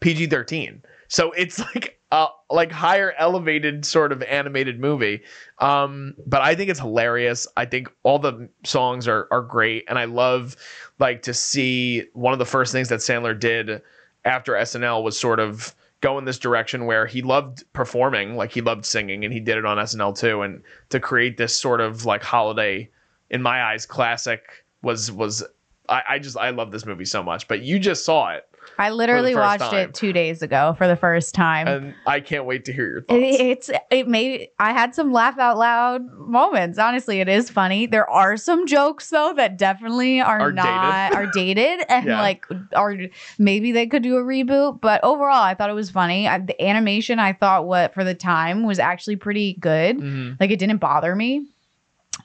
[0.00, 0.82] PG 13.
[1.08, 5.22] So it's like a like higher elevated sort of animated movie.
[5.58, 7.46] Um, but I think it's hilarious.
[7.56, 10.56] I think all the songs are are great, and I love
[10.98, 13.82] like to see one of the first things that Sandler did
[14.24, 18.60] after SNL was sort of go in this direction where he loved performing, like he
[18.60, 20.42] loved singing, and he did it on SNL too.
[20.42, 22.88] And to create this sort of like holiday,
[23.30, 25.44] in my eyes, classic was was
[25.88, 27.48] I, I just I love this movie so much.
[27.48, 29.88] But you just saw it, I literally watched time.
[29.90, 31.66] it two days ago for the first time.
[31.68, 33.20] and I can't wait to hear your thoughts.
[33.20, 36.78] It, it's it made I had some laugh out loud moments.
[36.78, 37.86] Honestly, it is funny.
[37.86, 42.20] There are some jokes though that definitely are, Are not are dated and Yeah.
[42.20, 42.96] like are
[43.38, 44.80] maybe they could do a reboot.
[44.80, 46.28] But overall, I thought it was funny.
[46.28, 49.98] I, the animation I thought what for the time was actually pretty good.
[49.98, 50.36] Mhm.
[50.40, 51.46] Like it didn't bother me.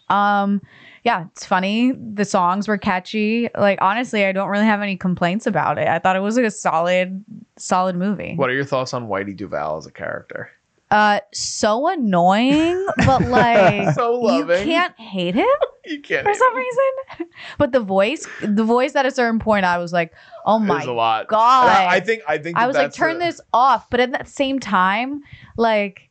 [0.09, 0.61] Um
[1.03, 1.91] yeah, it's funny.
[1.91, 3.49] The songs were catchy.
[3.57, 5.87] Like honestly, I don't really have any complaints about it.
[5.87, 7.23] I thought it was like a solid
[7.57, 8.35] solid movie.
[8.35, 10.49] What are your thoughts on Whitey Duvall as a character?
[10.91, 15.47] Uh, so annoying, but like So you can't hate him
[15.85, 16.23] You can't.
[16.25, 16.57] for some him.
[16.57, 17.27] reason.
[17.57, 20.13] But the voice, the voice at a certain point, I was like,
[20.45, 21.67] oh my a god!
[21.67, 22.21] I, I think.
[22.27, 22.57] I think.
[22.57, 23.89] I was like, turn the- this off.
[23.89, 25.21] But at that same time,
[25.57, 26.09] like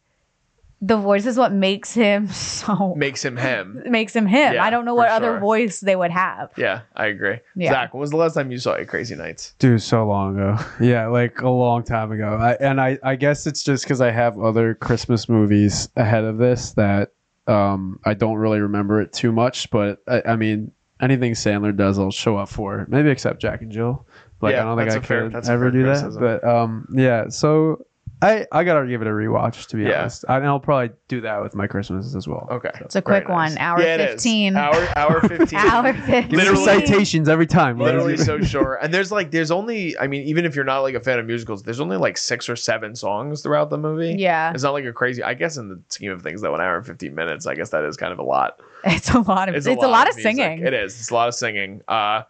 [0.85, 3.83] the voice is what makes him so makes him him.
[3.87, 4.55] makes him him.
[4.55, 5.16] Yeah, I don't know for what sure.
[5.16, 6.51] other voice they would have.
[6.57, 7.38] Yeah, I agree.
[7.55, 7.71] Yeah.
[7.71, 9.55] Zach, when was the last time you saw a Crazy Nights?
[9.59, 10.59] Dude, so long ago.
[10.81, 12.37] Yeah, like a long time ago.
[12.40, 16.38] I, and I, I guess it's just because I have other Christmas movies ahead of
[16.38, 17.11] this that
[17.47, 19.71] um, I don't really remember it too much.
[19.71, 22.87] But I, I mean, anything Sandler does, I'll show up for.
[22.88, 24.07] Maybe except Jack and Jill.
[24.40, 26.16] Like Yeah, I don't think I I a fair- could ever fair do that.
[26.18, 27.29] But um, yeah.
[27.29, 27.87] So
[28.23, 30.01] I, I gotta give it a rewatch to be Yeah.
[30.03, 30.25] honest.
[30.29, 32.47] And I'll probably do that with my Christmases as well.
[32.51, 32.71] Okay.
[32.81, 33.59] It's a Very quick one, nice.
[33.59, 34.11] hour Yeah, it is.
[34.13, 34.57] fifteen.
[34.57, 35.59] Hour hour fifteen.
[35.59, 36.23] Hour fifteen.
[36.23, 37.79] Give me Literally- citations every time.
[37.79, 38.79] Literally so short.
[38.83, 41.27] And there's like there's only I mean, even if you're not like a fan of
[41.27, 44.15] musicals, there's only like six or seven songs throughout the movie.
[44.19, 46.61] Yeah, It's not like a crazy I guess in the scheme of things though, an
[46.61, 48.61] hour and fifteen minutes, I guess that is kind of a lot.
[48.85, 50.23] it's a lot of it's, a lot, of, music.
[50.37, 50.67] singing.
[50.67, 50.99] It is.
[50.99, 51.83] It's a lot of singing.
[51.89, 52.23] Uh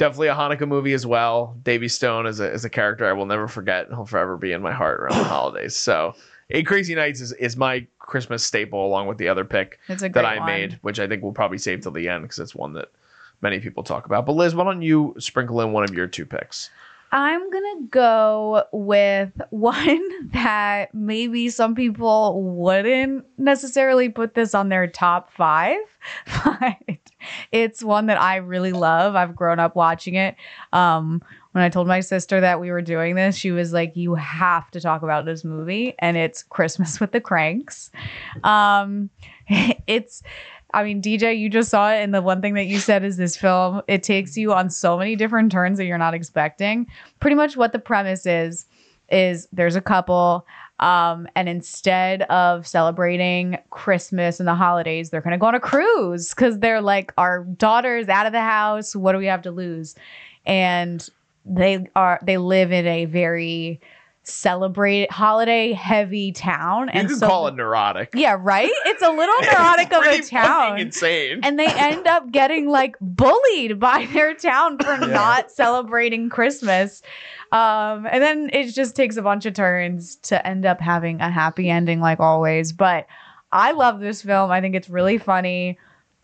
[0.00, 1.56] definitely a Hanukkah movie as well.
[1.62, 3.86] Davey Stone is a is a character I will never forget.
[3.88, 5.76] He'll forever be in my heart around the holidays.
[5.76, 6.14] So
[6.48, 10.08] Eight Crazy Nights is, is my Christmas staple along with the other pick It's a
[10.08, 10.46] great that I one.
[10.46, 12.88] made, which I think we'll probably save till the end because it's one that
[13.42, 14.26] many people talk about.
[14.26, 16.70] But Liz, why don't you sprinkle in one of your two picks?
[17.12, 24.86] I'm gonna go with one that maybe some people wouldn't necessarily put this on their
[24.86, 25.78] top five,
[26.44, 26.76] but
[27.52, 29.14] it's one that I really love.
[29.14, 30.36] I've grown up watching it.
[30.72, 34.14] Um, when I told my sister that we were doing this, she was like, "You
[34.14, 37.90] have to talk about this movie," and it's Christmas with the Kranks.
[38.44, 39.10] Um,
[39.86, 40.22] it's
[40.72, 43.16] I mean, DJ, you just saw it, and the one thing that you said is
[43.16, 46.86] this film, it takes you on so many different turns that you're not expecting.
[47.18, 48.66] Pretty much what the premise is
[49.10, 50.46] is there's a couple,
[50.80, 56.30] um, and instead of celebrating Christmas and the holidays, they're gonna go on a cruise
[56.30, 58.96] because they're like, our daughter's out of the house.
[58.96, 59.94] What do we have to lose?
[60.46, 61.06] And
[61.44, 63.80] they are they live in a very
[64.30, 68.10] celebrate holiday heavy town You and can so call it neurotic.
[68.14, 71.40] yeah right it's a little neurotic of a town insane.
[71.42, 77.02] and they end up getting like bullied by their town for not celebrating Christmas.
[77.52, 81.28] Um, and then it just takes a bunch of turns to end up having a
[81.30, 82.72] happy ending, like always.
[82.72, 83.06] But
[83.50, 84.52] I love this film.
[84.52, 85.76] I think it's really funny.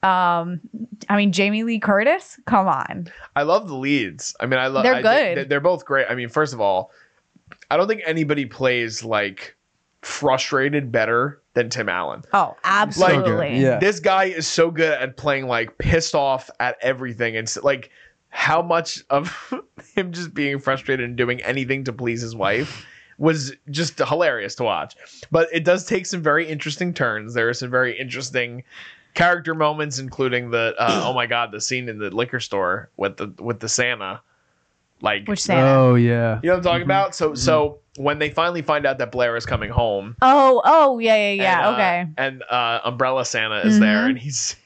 [0.05, 0.61] Um,
[1.09, 3.11] I mean, Jamie Lee Curtis, come on.
[3.35, 4.37] I love the leads.
[4.39, 4.85] I mean, I love.
[4.85, 5.39] They're good.
[5.39, 6.07] they- They're both great.
[6.09, 6.93] I mean, first of all,
[7.71, 9.57] I don't think anybody plays like
[10.03, 12.23] frustrated better than Tim Allen.
[12.33, 13.59] Oh, absolutely.
[13.61, 13.79] Yeah.
[13.79, 17.91] This guy is so good at playing like pissed off at everything, and s- like
[18.29, 19.35] how much of
[19.95, 22.85] him just being frustrated and doing anything to please his wife
[23.19, 24.95] was just hilarious to watch.
[25.31, 27.33] But it does take some very interesting turns.
[27.35, 28.63] There are some very interesting
[29.15, 33.17] character moments, including the uh, oh my god, the scene in the liquor store with
[33.17, 34.21] the with the Santa,
[35.03, 35.67] like Which Santa?
[35.69, 36.41] Oh yeah.
[36.43, 36.85] you know what I'm talking Mhm.
[36.85, 37.15] about.
[37.15, 41.17] So so when they finally find out that Blair is coming home, Oh, oh, yeah,
[41.17, 41.59] yeah, yeah.
[41.59, 42.07] and, uh, okay.
[42.19, 44.09] And uh, Umbrella Santa is there, Mhm.
[44.11, 44.57] and he's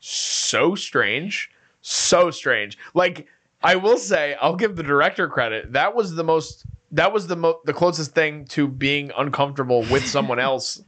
[0.00, 1.50] so strange,
[1.82, 2.78] so strange.
[2.94, 3.26] Like
[3.62, 5.72] I will say, I'll give the director credit.
[5.72, 6.64] That was the most.
[6.92, 10.82] That was the mo- the closest thing to being uncomfortable with someone else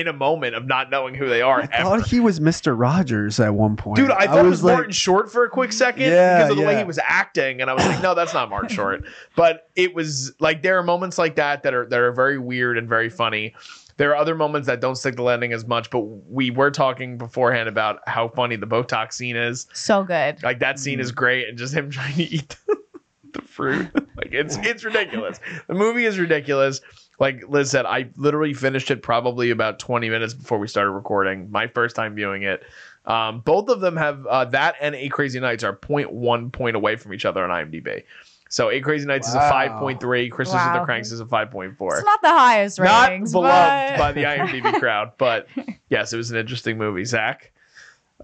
[0.00, 1.62] in a moment of not knowing who they are.
[1.62, 1.90] I ever.
[1.90, 2.78] thought he was Mr.
[2.78, 3.96] Rogers at one point.
[3.96, 6.56] Dude, I thought it was like, Martin Short for a quick second Yeah, because of
[6.58, 9.04] the way he was acting, and I was like, no, that's not Martin Short.
[9.36, 12.78] But it was like there are moments like that that are that are very weird
[12.78, 13.54] and very funny.
[13.96, 17.16] There are other moments that don't stick the landing as much, but we were talking
[17.16, 19.66] beforehand about how funny the Botox scene is.
[19.72, 20.42] So good.
[20.42, 21.16] Like that scene is mm.
[21.16, 22.76] great, and just him trying to eat the,
[23.32, 23.90] the fruit.
[24.16, 25.40] Like it's it's ridiculous.
[25.66, 26.80] The movie is ridiculous.
[27.18, 31.50] Like Liz said, I literally finished it probably about 20 minutes before we started recording.
[31.50, 32.62] My first time viewing it.
[33.06, 36.96] Um, both of them have uh, that and Eight Crazy Nights are 0.1 point away
[36.96, 38.04] from each other on IMDb.
[38.48, 40.30] So Eight Crazy Nights is a 5.3.
[40.30, 40.78] Christmas with Wow.
[40.78, 43.98] the Kranks is a 5.4 It's not the highest not beloved but...
[43.98, 45.48] by the IMDb crowd, but
[45.88, 47.04] yes, it was an interesting movie.
[47.04, 47.52] Zach,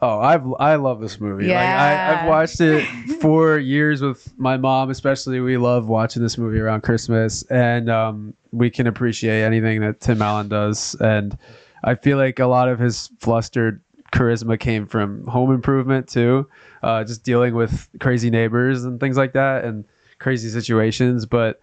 [0.02, 1.46] Oh, I've I love this movie.
[1.48, 2.20] Like I, Yeah.
[2.22, 2.84] I've watched it
[3.20, 5.40] for years with my mom, especially.
[5.40, 10.22] We love watching this movie around Christmas, and um, we can appreciate anything that Tim
[10.22, 10.96] Allen does.
[11.00, 11.36] And
[11.84, 13.80] I feel like a lot of his flustered
[14.12, 16.48] charisma came from Home Improvement too,
[16.82, 19.84] uh, just dealing with crazy neighbors and things like that, and
[20.18, 21.26] crazy situations.
[21.26, 21.60] But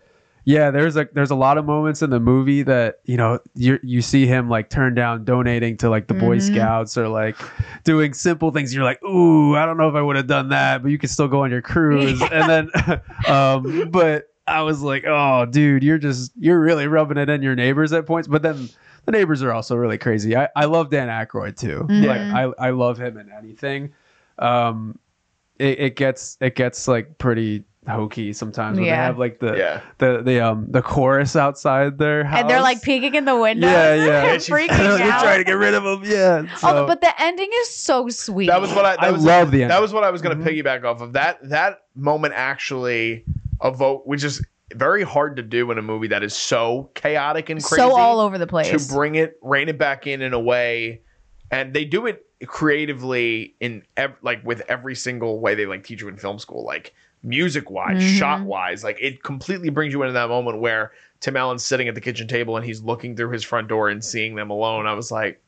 [0.47, 3.79] yeah, there's a there's a lot of moments in the movie that you know you
[3.83, 6.41] you see him like turn down donating to like the Boy Mhm.
[6.53, 7.36] Scouts or like
[7.83, 8.73] doing simple things.
[8.73, 11.10] You're like, ooh, I don't know if I would have done that, but you can
[11.10, 12.21] still go on your cruise.
[12.31, 17.29] and then, um, but I was like, oh, dude, you're just you're really rubbing it
[17.29, 18.29] in your neighbors at points.
[18.29, 18.69] But then
[19.03, 20.38] the neighbors are also really crazy.
[20.38, 21.86] I I love Dan Aykroyd too.
[21.89, 22.05] Mhm.
[22.05, 23.91] Like I I love him in anything.
[24.39, 24.97] Um,
[25.60, 29.82] it, it gets it gets like pretty hokey sometimes when they have like the yeah,
[29.97, 32.41] the the um the chorus outside their house.
[32.41, 33.67] and they're like peeking in the window.
[33.67, 34.06] Yeah, yeah.
[34.32, 36.02] Yeah, she- freaking They're trying to get rid of them.
[36.04, 36.45] Yeah.
[36.63, 38.47] Oh, but the ending is so sweet.
[38.47, 38.95] that was what I.
[38.95, 40.63] That I was love the That was what I was going to Mhm.
[40.63, 41.13] piggyback off of.
[41.13, 43.23] That that moment actually
[43.63, 44.41] evoke, which is
[44.76, 47.82] very hard to do in a movie that is so chaotic and crazy.
[47.82, 48.69] so all over the place.
[48.88, 51.00] to bring it, rein it back in in a way,
[51.52, 56.02] and they do it creatively in ev- like with every single way they like teach
[56.02, 56.93] you in film school, like
[57.28, 58.18] music wise, Mhm.
[58.18, 61.96] shot wise, like it completely brings you into that moment where Tim Allen's sitting at
[61.96, 64.86] the kitchen table and he's looking through his front door and seeing them alone.
[64.88, 65.42] I was like,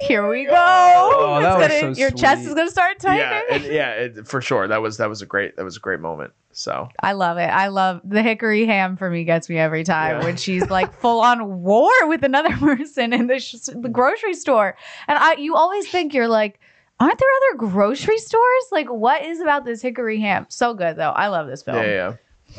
[0.00, 0.52] Here we go.
[0.56, 3.70] Oh, gonna- so your chest is gonna start yeah, tightening.
[3.70, 4.66] it, yeah, it, for sure.
[4.66, 6.32] That was that was a great that was a great moment.
[6.52, 7.46] So I love it.
[7.48, 10.24] I love the hickory ham for me gets me every time Yeah.
[10.24, 14.76] when she's like full on war with another person in the, sh- the grocery store.
[15.08, 16.60] And I you always think you're like,
[17.00, 18.64] aren't there other grocery stores?
[18.72, 20.46] Like what is about this hickory ham?
[20.48, 21.10] So good though.
[21.10, 21.76] I love this film.
[21.78, 22.12] yeah, yeah.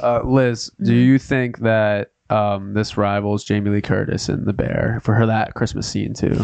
[0.04, 1.06] Uh, Liz, do Mhm.
[1.06, 5.54] you think that um, this rivals Jamie Lee Curtis in The Bear for her that
[5.54, 6.36] Christmas scene too?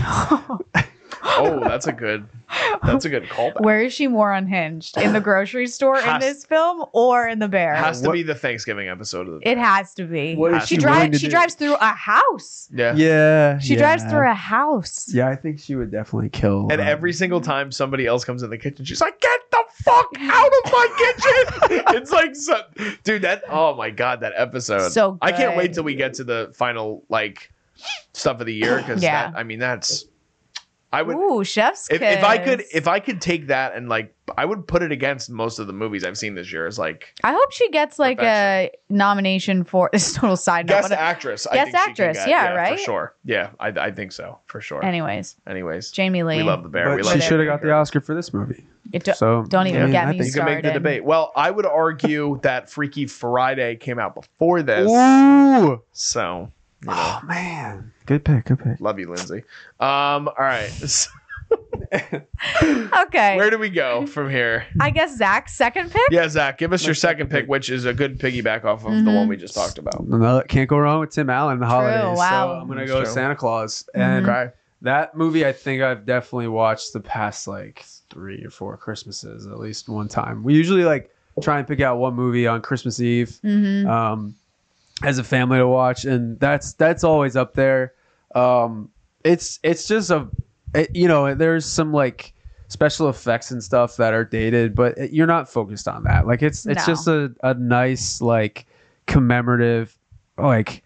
[1.23, 2.27] Oh, that's a good.
[2.83, 3.61] That's a good callback.
[3.61, 4.97] Where is she more unhinged?
[4.97, 7.73] In the grocery store in Has- this film or in the bear?
[7.73, 9.49] It has to What- be the Thanksgiving episode of the.
[9.49, 10.35] it has to be.
[10.35, 11.31] What is she she willing drives she do?
[11.31, 12.69] drives through a house.
[12.73, 12.93] yeah.
[12.95, 13.59] Yeah.
[13.59, 13.79] She yeah.
[13.79, 15.09] drives through a house.
[15.13, 16.67] Yeah, I think she would definitely kill.
[16.71, 19.63] And um, every single time somebody else comes in the kitchen, she's like, "Get the
[19.83, 22.61] fuck out of my kitchen!" it's like, so,
[23.03, 24.91] dude, that oh my god, that episode.
[24.91, 25.73] So I can't wait good.
[25.75, 27.51] till we get to the final like
[28.13, 29.31] stuff of the year because Yeah.
[29.35, 30.05] I mean that's
[30.93, 34.13] I would Ooh, chef's if, if I could if I could take that and like
[34.37, 37.13] I would put it against most of the movies I've seen this year as like
[37.23, 40.73] I hope she gets like a nomination for this total side note.
[40.75, 41.47] guest but- actress.
[41.47, 42.77] I Guest think she can actress, get, yeah, right?
[42.77, 43.15] for sure.
[43.23, 44.83] Yeah, I, I think so for sure.
[44.83, 46.37] anyways, Anyways, Jamie Lee.
[46.37, 46.89] we love the bear.
[46.89, 47.21] But we she love it.
[47.23, 48.65] should have got the Oscar for this movie.
[48.91, 50.71] It do- So don't even I mean, get I me think- You can make the
[50.73, 51.05] debate.
[51.05, 55.81] Well, I would argue that Freaky Friday came out before this, Ooh.
[55.93, 56.51] so
[56.81, 58.45] you know, Oh man, good pick.
[58.45, 58.79] Good pick.
[58.81, 59.43] love you, Lindsay.
[59.79, 60.71] Um, all right,
[62.51, 63.35] Okay.
[63.37, 64.65] where do we go from here?
[64.79, 66.01] I guess Zach's second pick.
[66.09, 67.49] Yeah, Zach, give us My your second second pick, pick.
[67.49, 69.15] which is a good piggyback off of the Mhm.
[69.15, 70.07] one we just talked about.
[70.07, 72.17] No, can't go wrong with Tim Allen in the holidays.
[72.17, 72.47] wow.
[72.47, 73.13] So I'm gonna That's go with true.
[73.13, 73.87] Santa Clause.
[73.93, 78.77] And Okay, that movie, I think I've definitely watched the past like three or four
[78.77, 80.43] Christmases at least one time.
[80.43, 81.09] We usually like
[81.41, 83.37] try and pick out one movie on Christmas Eve.
[83.43, 83.89] Mm-hmm.
[83.89, 84.35] um,
[85.03, 87.93] as a family to watch, and that's that's always up there.
[88.35, 88.89] Um,
[89.23, 90.27] it's it's just a,
[90.73, 92.33] it, you know, there's some like
[92.69, 96.25] special effects and stuff that are dated, but it- you're not focused on that.
[96.27, 96.93] Like it's it's No.
[96.93, 98.65] just a, a nice like
[99.07, 99.95] commemorative,
[100.37, 100.83] like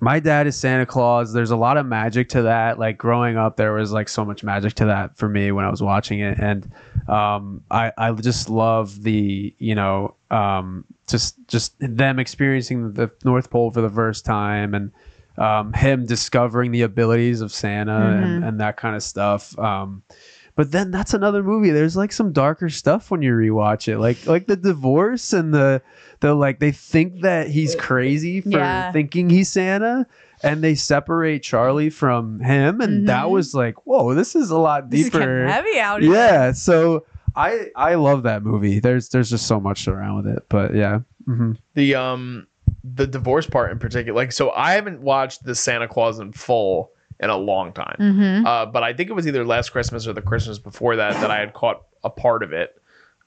[0.00, 1.32] my dad is Santa Claus.
[1.32, 2.78] There's a lot of magic to that.
[2.78, 5.70] Like growing up, there was like so much magic to that for me when I
[5.70, 6.70] was watching it, and
[7.08, 13.50] um, I I just love the you know um, just just them experiencing the North
[13.50, 14.92] Pole for the first time and
[15.38, 19.56] um, him discovering the abilities of Santa and, and that kind of stuff.
[19.58, 20.02] Um,
[20.56, 21.70] but then that's another movie.
[21.70, 25.80] There's like some darker stuff when you rewatch it, like like the divorce and the
[26.18, 26.58] the like.
[26.58, 28.90] They think that he's crazy for Yeah.
[28.90, 30.04] thinking he's Santa,
[30.42, 33.30] and they separate Charlie from him, and that Mhm.
[33.30, 35.46] was like, whoa, this is a lot This is deeper.
[35.46, 36.12] heavy out here.
[36.12, 37.04] Yeah, so
[37.36, 38.80] I I love that movie.
[38.80, 41.02] There's there's just so much around with it, but yeah.
[41.24, 42.47] hmm the um
[42.94, 46.90] the divorce part in particular, like so, I haven't watched the Santa Clause in full
[47.20, 47.96] in a long time.
[47.98, 48.46] Mm-hmm.
[48.46, 51.30] Uh, but I think it was either last Christmas or the Christmas before that that
[51.30, 52.80] I had caught a part of it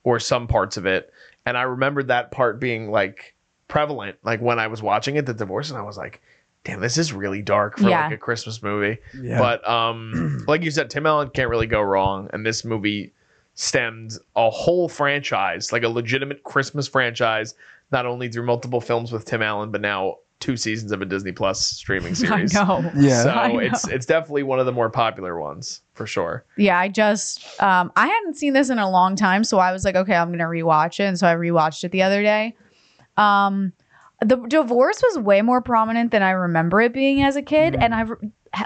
[0.03, 1.11] or some parts of it.
[1.45, 3.35] And I remembered that part being like
[3.67, 6.21] prevalent, like when I was watching it, the divorce, and I was like,
[6.63, 8.03] damn, this is really dark for Yeah.
[8.03, 8.97] like a Christmas movie.
[9.19, 9.39] Yeah.
[9.39, 12.29] But um, like you said, Tim Allen can't really go wrong.
[12.33, 13.11] And this movie
[13.55, 17.55] stemmed a whole franchise, like a legitimate Christmas franchise,
[17.91, 21.31] not only through multiple films with Tim Allen, but now two seasons of a Disney
[21.31, 22.31] Plus streaming series.
[22.31, 22.53] I series.
[22.55, 22.91] know.
[22.97, 23.23] yeah.
[23.23, 23.59] So I know.
[23.59, 26.45] it's it's definitely one of the more popular ones for sure.
[26.57, 29.83] Yeah, I just um I hadn't seen this in a long time, so I was
[29.85, 31.03] like, okay, I'm gonna rewatch it.
[31.03, 32.55] And so I rewatched it the other day.
[33.17, 33.73] Um
[34.23, 37.73] the divorce was way more prominent than I remember it being as a kid.
[37.73, 37.83] Mm-hmm.
[37.83, 38.17] And I re-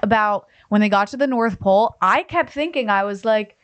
[0.03, 3.55] about when they got to the North Pole, I kept thinking, I was like, "Are-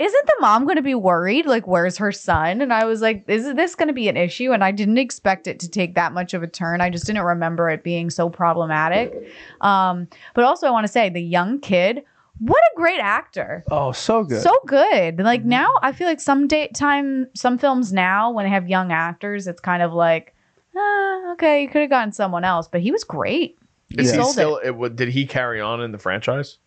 [0.00, 1.46] isn't the mom going to be worried?
[1.46, 2.60] Like, where's her son?
[2.60, 4.52] And I was like, is this going to be an issue?
[4.52, 6.80] And I didn't expect it to take that much of a turn.
[6.80, 9.14] I just didn't remember it being so problematic.
[9.60, 12.02] Um, but also, I want to say the young kid,
[12.40, 13.64] what a great actor.
[13.70, 14.42] Oh, so good.
[14.42, 15.18] So good.
[15.20, 15.48] Like Mm-hmm.
[15.48, 19.46] now, I feel like some date time, some films now when they have young actors,
[19.46, 20.34] it's kind of like,
[20.76, 23.58] ah, okay, you could have gotten someone else, but he was great.
[23.96, 24.60] Is he Sold still?
[24.62, 24.76] It.
[24.76, 26.58] would did he carry on in the franchise?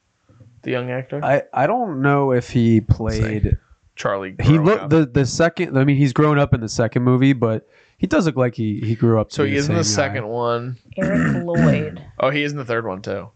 [0.64, 3.58] The young actor I I don't know if he played.
[3.96, 4.36] Charlie.
[4.42, 5.78] He looked the the second.
[5.78, 8.80] I mean, he's grown up in the second movie, but he does look like he
[8.80, 9.32] he grew up.
[9.32, 10.08] So he is in the same guy.
[10.16, 10.78] second one.
[10.98, 12.04] Eric Lloyd.
[12.20, 13.30] Oh, he is in the third one too.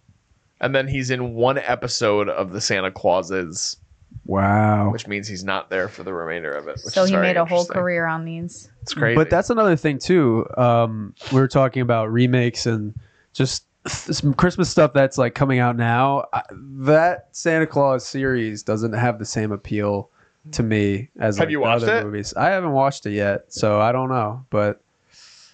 [0.62, 3.78] And then he's in one episode of the Santa Clauses,
[4.26, 4.92] Wow.
[4.92, 6.80] which means he's not there for the remainder of it.
[6.86, 8.70] Which so is he made a whole career on these.
[8.82, 9.16] It's crazy.
[9.16, 10.48] But that's another thing too.
[10.58, 12.94] Um, we were talking about remakes and
[13.34, 16.26] just some Christmas stuff that's like coming out now.
[16.34, 20.10] I, that Santa Claus series doesn't have the same appeal
[20.52, 22.04] to me as Have like, you watched other it?
[22.06, 22.34] movies.
[22.36, 24.46] I haven't watched it yet, so I don't know.
[24.50, 24.82] But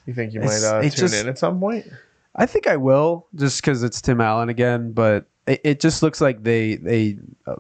[0.06, 1.86] you think you might uh, tune just- in at some point?
[2.36, 4.94] I think I will just because it's Tim Allen again.
[4.94, 7.56] But it, it just looks like they they uh,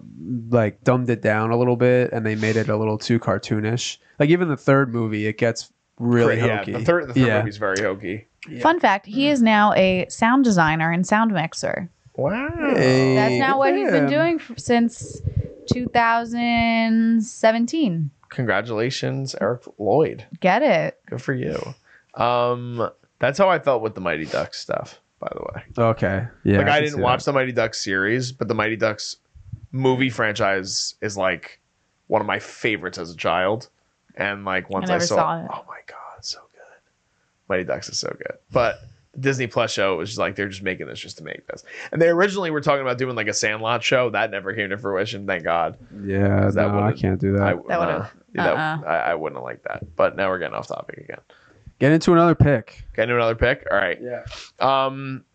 [0.49, 3.97] like dumbed it down a little bit and they made it a little too cartoonish.
[4.17, 6.71] Like even the third movie, it gets really yeah, hokey.
[6.71, 7.39] the third the third Yeah.
[7.39, 8.27] movie's very hokey.
[8.49, 8.62] Yeah.
[8.62, 11.89] Fun fact: He is now a sound designer and sound mixer.
[12.15, 12.50] Wow.
[12.75, 13.15] Hey.
[13.15, 15.21] That's now what he's been doing f- since
[15.71, 18.12] 2017.
[18.29, 20.25] Congratulations, Eric Lloyd.
[20.39, 21.00] Get it?
[21.08, 21.60] Good for you.
[22.15, 22.89] Um,
[23.19, 25.00] that's how I felt with the Mighty Ducks stuff.
[25.19, 26.25] By the way, Okay.
[26.44, 26.58] Yeah.
[26.58, 27.31] like I, can didn't see watch that.
[27.31, 29.17] the Mighty Ducks series, but the Mighty Ducks
[29.71, 31.60] movie franchise is like
[32.08, 33.69] one of my favorites as a child.
[34.15, 35.52] And like once I, never saw, saw it.
[35.54, 35.98] oh my god, it's so good.
[37.52, 38.37] Mighty Ducks is so good.
[38.52, 38.79] But
[39.13, 41.63] the Disney Plus show was just like they're just making this just to make this.
[41.91, 44.10] And they originally were talking about doing like a Sandlot show.
[44.10, 45.77] That never came to fruition, thank God.
[46.04, 47.41] Yeah, That no, I can't do that.
[47.41, 48.89] I, That would've- yeah, that- uh-uh.
[48.89, 49.95] I, I wouldn't have liked that.
[49.97, 51.19] But now we're getting off topic again.
[51.79, 52.83] Get into another pick.
[52.95, 53.67] Get into another pick.
[53.69, 53.99] All right.
[54.02, 54.23] Yeah.
[54.60, 55.25] Um,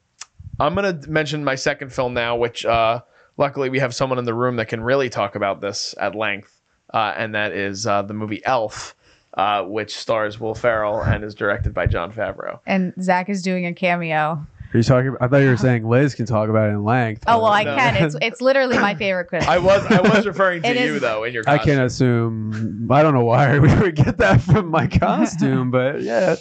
[0.59, 3.03] I'm gonna mention my second film now, which uh,
[3.37, 6.63] luckily we have someone in the room that can really talk about this at length,
[6.95, 8.96] uh, and that is uh, the movie Elf,
[9.37, 12.61] uh, which stars Will Ferrell and is directed by Jon Favreau.
[12.67, 14.45] And Zach is doing a cameo.
[14.75, 15.17] Are you talking?
[15.21, 17.25] I thought you were saying Liz can talk about it in length.
[17.27, 17.77] Oh well, I No.
[17.77, 17.97] can.
[18.05, 19.49] It's it's literally my favorite Christmas.
[19.49, 21.45] I was I was referring to you is- though in your.
[21.47, 22.89] I can't assume.
[22.91, 26.35] I don't know why we would get that from my costume, but yeah.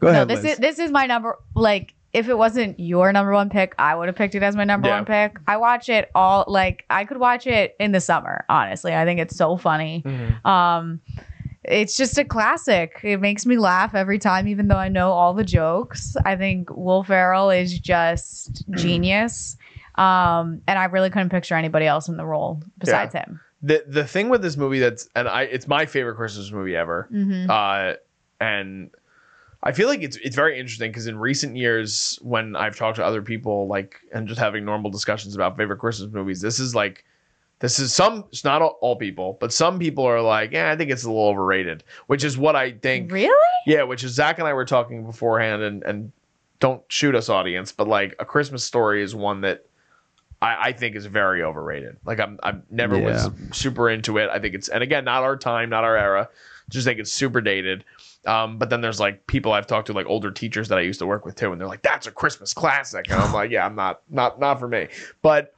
[0.00, 0.28] Go ahead.
[0.28, 0.52] no, this Liz.
[0.52, 1.38] is this is my number.
[1.54, 4.64] Like, if it wasn't your number one pick, I would have picked it as my
[4.64, 4.96] number Yeah.
[4.96, 5.38] one pick.
[5.48, 6.44] I watch it all.
[6.46, 8.44] Like, I could watch it in the summer.
[8.48, 10.02] Honestly, I think it's so funny.
[10.06, 10.44] Mhm.
[10.44, 11.00] Um,
[11.64, 13.00] it's just a classic.
[13.02, 16.16] It makes me laugh every time, even though I know all the jokes.
[16.24, 19.56] I think Will Ferrell is just genius.
[19.96, 23.40] Um, and I really couldn't picture anybody else in the role besides him.
[23.62, 27.08] The the thing with this movie that's and I it's my favorite Christmas movie ever.
[27.10, 27.94] hmm uh,
[28.40, 28.90] and
[29.62, 33.04] I feel like it's it's very interesting because in recent years, when I've talked to
[33.04, 37.04] other people, like and just having normal discussions about favorite Christmas movies, this is like
[37.60, 40.76] this is some it's not all, all people, but some people are like, yeah, I
[40.76, 43.10] think it's a little overrated, which is what I think.
[43.10, 43.32] Really?
[43.66, 46.12] Yeah, which is Zach and I were talking beforehand, and and
[46.60, 49.66] don't shoot us, audience, but like a Christmas story is one that.
[50.42, 51.96] I, I think is very overrated.
[52.04, 54.28] Like I'm, I never was super into it.
[54.30, 56.28] I think it's, and again, not our time, not our era.
[56.68, 57.84] Just think it's super dated.
[58.26, 60.98] Um, but then there's like people I've talked to, like older teachers that I used
[60.98, 63.64] to work with too, and they're like, "That's a Christmas classic," and I'm like, "Yeah,
[63.64, 64.88] I'm not, not, not for me."
[65.22, 65.53] But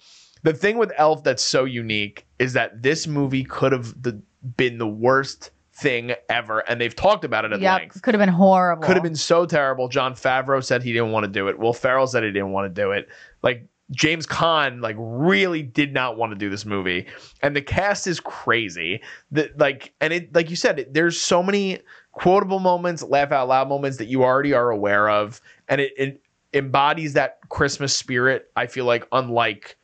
[0.47, 4.23] the thing with Elf that's so unique is that this movie could have the,
[4.57, 7.81] been the worst thing ever, and they've talked about it at Yep.
[7.81, 8.03] length.
[8.03, 8.85] Could have been horrible.
[8.85, 9.89] Could have been so terrible.
[9.89, 11.59] Jon Favreau said he didn't want to do it.
[11.59, 13.09] Will Ferrell said he didn't want to do it.
[13.43, 17.07] Like James Caan, like really did not want to do this movie,
[17.43, 19.03] and the cast is crazy.
[19.33, 21.81] That like, and it like you said, there's so many
[22.13, 26.23] quotable moments, laugh out loud moments that you already are aware of, and it, it
[26.55, 28.49] embodies that Christmas spirit.
[28.55, 29.77] I feel like unlike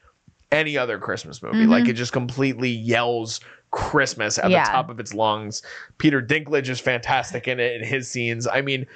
[0.52, 1.68] any other Christmas movie, Mhm.
[1.70, 3.40] like it just completely yells
[3.72, 4.64] Christmas at Yeah.
[4.64, 5.62] the top of its lungs.
[5.98, 8.46] Peter Dinklage is fantastic in it in his scenes.
[8.46, 8.86] I mean,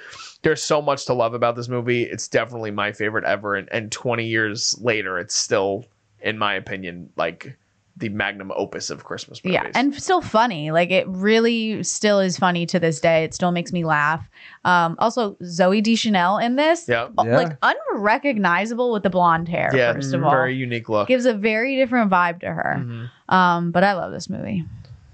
[0.43, 2.03] there's so much to love about this movie.
[2.03, 3.55] It's definitely my favorite ever.
[3.55, 5.85] And, and 20 years later, it's still,
[6.21, 7.57] in my opinion, like
[7.99, 9.55] the magnum opus of Christmas movies.
[9.55, 10.69] Yeah, and still funny.
[10.71, 13.23] Like it really still is funny to this day.
[13.23, 14.29] It still makes me laugh.
[14.65, 17.35] Um, also, Zooey Deschanel in this, yeah, uh, Yeah.
[17.37, 19.71] like unrecognizable with the blonde hair.
[19.73, 21.07] yeah, first of all, very unique look.
[21.07, 22.75] gives a very different vibe to her.
[22.79, 23.33] Mhm.
[23.33, 24.63] Um, but I love this movie.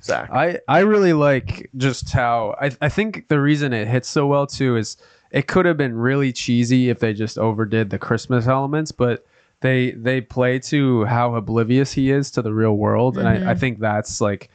[0.01, 4.27] Zach, I I really like just how I I think the reason it hits so
[4.27, 4.97] well too is
[5.31, 9.25] it could have been really cheesy if they just overdid the Christmas elements, but
[9.64, 13.53] they they play to how oblivious he is to the real world, and I, I
[13.55, 13.59] Mhm.
[13.59, 14.49] think that's like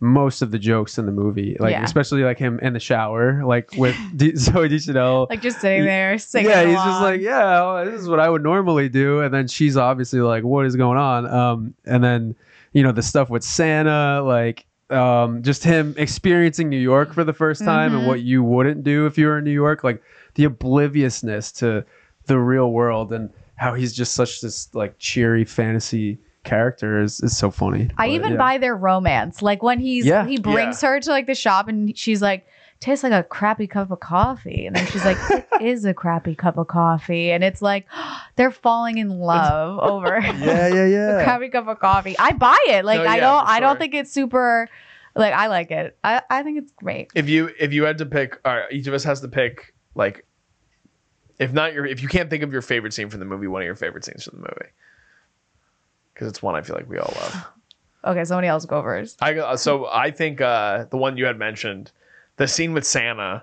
[0.00, 1.84] most of the jokes in the movie, like Yeah.
[1.84, 5.28] especially like him in the shower, like with D- Zooey Deschanel.
[5.30, 6.50] Like just sitting there singing.
[6.50, 9.46] yeah, he's just like, yeah, well, this is what I would normally do, and then
[9.46, 11.26] she's obviously like, what is going on?
[11.26, 12.34] Um, and then
[12.72, 17.32] you know the stuff with Santa, like um, just him experiencing New York for the
[17.32, 17.98] first time Mhm.
[17.98, 20.02] and what you wouldn't do if you were in New York, like
[20.34, 21.84] the obliviousness to
[22.26, 27.36] the real world and how he's just such this like cheery fantasy character is, is
[27.36, 27.90] so funny.
[27.96, 28.38] I But, even yeah.
[28.38, 29.40] buy their romance.
[29.42, 30.26] Like when he's Yeah.
[30.26, 32.46] he brings her to like the shop and she's like,
[32.80, 34.66] tastes like a crappy cup of coffee.
[34.66, 37.30] And then she's like, it is a crappy cup of coffee.
[37.30, 37.86] And it's like
[38.36, 41.24] they're falling in love over yeah, yeah, a yeah.
[41.24, 42.14] crappy cup of coffee.
[42.18, 42.84] I buy it.
[42.84, 44.68] Like No, I yeah, don't for I don't think it's super
[45.16, 45.96] like I like it.
[46.04, 47.10] I, I think it's great.
[47.14, 49.72] if you if you had to pick, all right, each of us has to pick
[49.94, 50.26] like,
[51.38, 53.62] if not your, if you can't think of your favorite scene from the movie, one
[53.62, 54.70] of your favorite scenes from the movie,
[56.12, 57.46] because it's one I feel like we all love.
[58.06, 59.16] Okay, somebody else go first.
[59.22, 61.90] I so I think uh, the one you had mentioned,
[62.36, 63.42] the scene with Santa,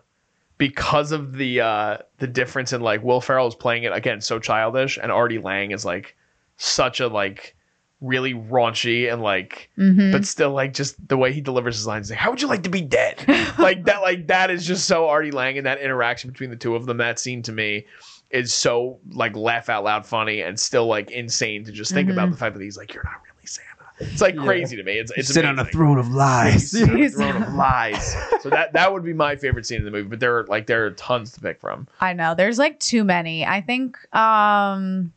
[0.60, 4.38] because of the uh, the difference in like Will Ferrell is playing it again so
[4.38, 6.16] childish, and Artie Lange is like
[6.58, 7.56] such a like
[8.02, 10.12] really raunchy and like Mhm.
[10.12, 12.64] but still like just the way he delivers his lines like how would you like
[12.64, 13.24] to be dead
[13.60, 16.76] like that like that is just so artie lange and that interaction between the two
[16.76, 17.86] of them that scene to me
[18.32, 22.14] is so like laugh out loud funny and still like insane to just think Mhm.
[22.14, 23.68] about the fact that he's like you're not really santa
[24.00, 24.46] it's like Yeah.
[24.46, 26.72] crazy to me it's it's sit on a throne of lies.
[26.72, 29.86] sit on a throne of lies so that that would be my favorite scene in
[29.86, 32.34] the movie but there are like there are tons to pick from I know.
[32.34, 33.46] There's like too many.
[33.46, 35.14] I think um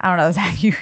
[0.00, 0.74] I don't know, Zach, you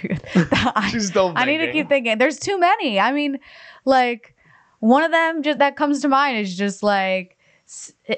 [0.52, 2.18] I- she's still I need to keep thinking.
[2.18, 2.98] There's too many.
[2.98, 3.38] I mean,
[3.84, 4.34] like
[4.80, 7.36] one of them just that comes to mind is just like,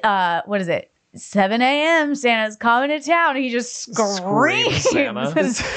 [0.02, 0.90] uh, what is it?
[1.14, 2.14] 7 a.m.
[2.14, 3.36] Santa's coming to town.
[3.36, 4.84] He just Screams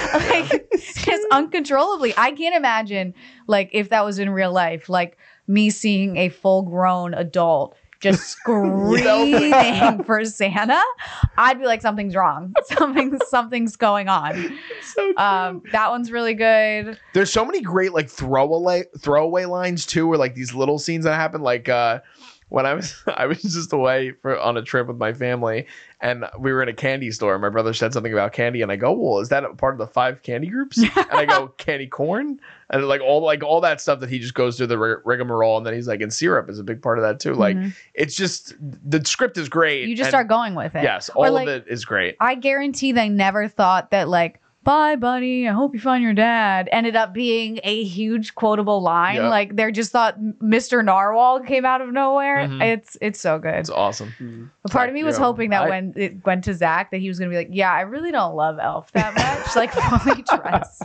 [0.14, 2.14] like just uncontrollably.
[2.18, 3.14] I can't imagine
[3.48, 5.18] like if that was in real life, like
[5.48, 10.82] me seeing a full-grown adult just screaming for Santa.
[11.38, 12.54] I'd be like, something's wrong.
[12.66, 14.58] Something, something's going on.
[14.90, 15.16] So.
[15.18, 17.00] Um, that one's really good.
[17.14, 21.14] There's so many great like throwaway throwaway lines too, or like these little scenes that
[21.14, 21.42] happen.
[21.42, 22.00] Like uh,
[22.50, 25.66] when I was I was just away for on a trip with my family,
[26.02, 27.34] and we were in a candy store.
[27.34, 29.74] And my brother said something about candy, and I go, "Well, is that a part
[29.74, 32.40] of the five candy groups?" and I go, "Candy corn,"
[32.70, 35.58] and like all like all that stuff that he just goes through the rig- rigmarole,
[35.58, 37.74] and then he's like, "And syrup is a big part of that too." Like Mhm.
[37.94, 39.88] it's just the script is great.
[39.88, 40.84] you just start going with it.
[40.84, 42.16] Yes, all like, of it is great.
[42.20, 46.70] I guarantee they never thought that like bye buddy i hope you find your dad
[46.72, 49.30] ended up being a huge quotable line Yeah.
[49.30, 52.62] like they just thought mr narwhal came out of nowhere Mhm.
[52.62, 54.52] it's it's so good It's awesome.
[54.66, 55.24] a part of me was Yeah.
[55.26, 57.74] hoping that I- when it went to zach that he was gonna be like yeah
[57.74, 59.72] i really don't love elf that much like
[60.04, 60.84] fully trust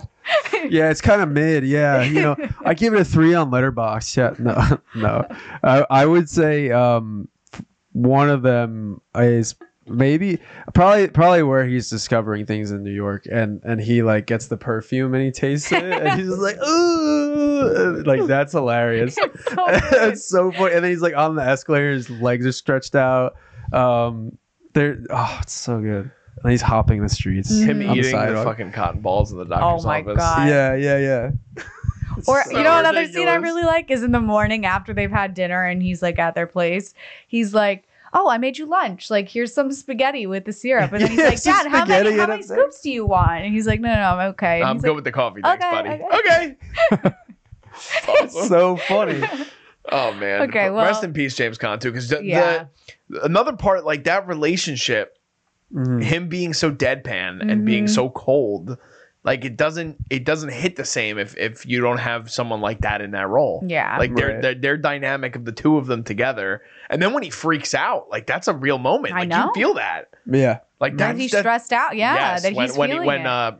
[0.70, 1.64] yeah, it's kind of mid.
[1.66, 4.16] Yeah, you know, I give it a three on Letterboxd.
[4.16, 5.28] Yeah, no, no,
[5.62, 7.28] I, I would say um,
[7.92, 9.54] one of them is
[9.86, 10.38] maybe
[10.72, 14.56] probably probably where he's discovering things in New York, and and he like gets the
[14.56, 19.14] perfume and he tastes it, and he's just like, ooh, like that's hilarious.
[19.14, 19.30] so
[19.68, 20.74] it's so funny.
[20.74, 23.34] And then he's like on the escalator, his legs are stretched out.
[23.72, 24.36] Um,
[24.72, 26.10] they're oh, it's so good.
[26.42, 27.50] And he's hopping the streets.
[27.50, 27.90] Him Mhm.
[27.90, 28.44] on the eating the, sidewalk.
[28.44, 30.16] fucking cotton balls in the doctor's Oh my office.
[30.18, 30.48] God.
[30.48, 31.30] Yeah, yeah, yeah.
[32.28, 35.10] Or so you know another scene I really like is in the morning after they've
[35.10, 36.94] had dinner and he's like at their place.
[37.26, 39.10] He's like, "Oh, I made you lunch.
[39.10, 42.26] Like here's some spaghetti with the syrup." And then he's like, "Dad, how many how
[42.26, 44.76] many scoops do you want?" And he's like, "No, no, no I'm okay." And I'm
[44.76, 46.02] he's good like, with the coffee, thanks, Okay, buddy.
[46.18, 46.56] okay.
[46.92, 47.14] Okay.
[48.08, 48.48] Awesome.
[48.48, 49.22] so funny.
[49.92, 50.48] Oh man.
[50.48, 52.64] Okay, well- rest in peace, James Caan too, because Yeah.
[53.10, 55.18] the another part like that relationship,
[55.74, 56.02] Mhm.
[56.02, 57.90] him being so deadpan and being Mhm.
[57.90, 58.78] so cold,
[59.24, 62.80] like it doesn't it doesn't hit the same if if you don't have someone like
[62.82, 63.64] that in that role.
[63.66, 63.96] yeah.
[63.98, 64.42] Like their, Right.
[64.42, 68.08] their their dynamic of the two of them together, and then when he freaks out,
[68.10, 69.14] like that's a real moment.
[69.14, 69.46] I Like know.
[69.46, 70.58] you feel that, Yeah.
[70.80, 71.96] like that that's he's that- stressed out.
[71.96, 73.26] Yeah, yes, that when he's when, feeling when it.
[73.26, 73.52] uh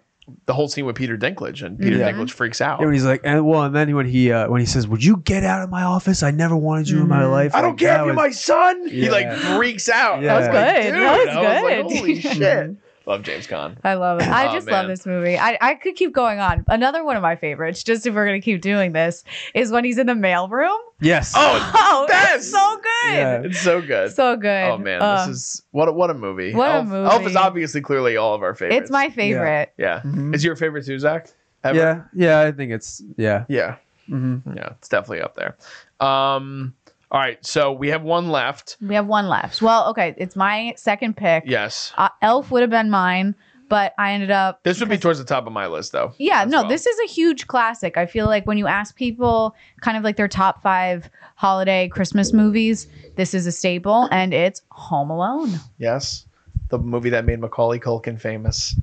[0.47, 2.11] the whole scene with Peter Dinklage and Peter Yeah.
[2.11, 2.79] Dinklage freaks out.
[2.79, 5.05] And when he's like, and well, and then when he uh, when he says, "Would
[5.05, 6.23] you get out of my office?
[6.23, 7.31] I never wanted you in my Mhm.
[7.31, 8.89] life." I don't Like, care if that you're my son.
[8.89, 10.23] He like freaks out.
[10.23, 10.83] That was good.
[10.83, 10.95] dude.
[10.95, 11.97] That was I was like, good.
[11.99, 12.71] holy shit.
[13.07, 13.77] Love James Caan.
[13.85, 14.29] I love it.
[14.29, 14.73] I Oh, just man.
[14.75, 15.37] love this movie.
[15.39, 16.65] I, I could keep going on.
[16.69, 19.25] Another one of my favorites, just if we're gonna keep doing this,
[19.55, 20.79] is when he's in the mailroom.
[21.01, 21.33] Yes.
[21.37, 22.35] Oh, it's Oh, the best.
[22.37, 23.15] it's so good.
[23.15, 23.43] Yeah.
[23.43, 24.13] It's so good.
[24.13, 24.71] So good.
[24.71, 26.55] oh man, Uh, this is what a, what a movie.
[26.55, 28.83] what a Elf, Elf is obviously clearly all of our favorites.
[28.85, 29.73] it's my favorite.
[29.77, 30.01] yeah.
[30.03, 30.35] Mhm.
[30.35, 31.29] Is your favorite too, Zach?
[31.63, 31.79] Ever?
[31.79, 32.03] Yeah.
[32.15, 32.41] Yeah.
[32.49, 33.45] I think it's yeah.
[33.49, 33.77] Yeah.
[34.07, 34.71] hmm Yeah.
[34.79, 35.57] It's definitely up there.
[36.01, 36.75] Um.
[37.15, 37.39] All right.
[37.47, 38.77] So we have one left.
[38.81, 39.63] We have one left.
[39.63, 41.45] Well, okay, it's my second pick.
[41.47, 41.93] Yes.
[41.97, 43.37] Uh, Elf would have been mine,
[43.69, 44.65] but I ended up.
[44.65, 46.13] This would be towards the top of my list, though.
[46.19, 46.69] Yeah, no, well.
[46.69, 47.97] this is a huge classic.
[47.97, 52.33] I feel like when you ask people kind of like their top five holiday Christmas
[52.33, 55.61] movies, this is a staple, and it's Home Alone.
[55.79, 56.27] Yes.
[56.71, 58.75] The movie that made Macaulay Culkin famous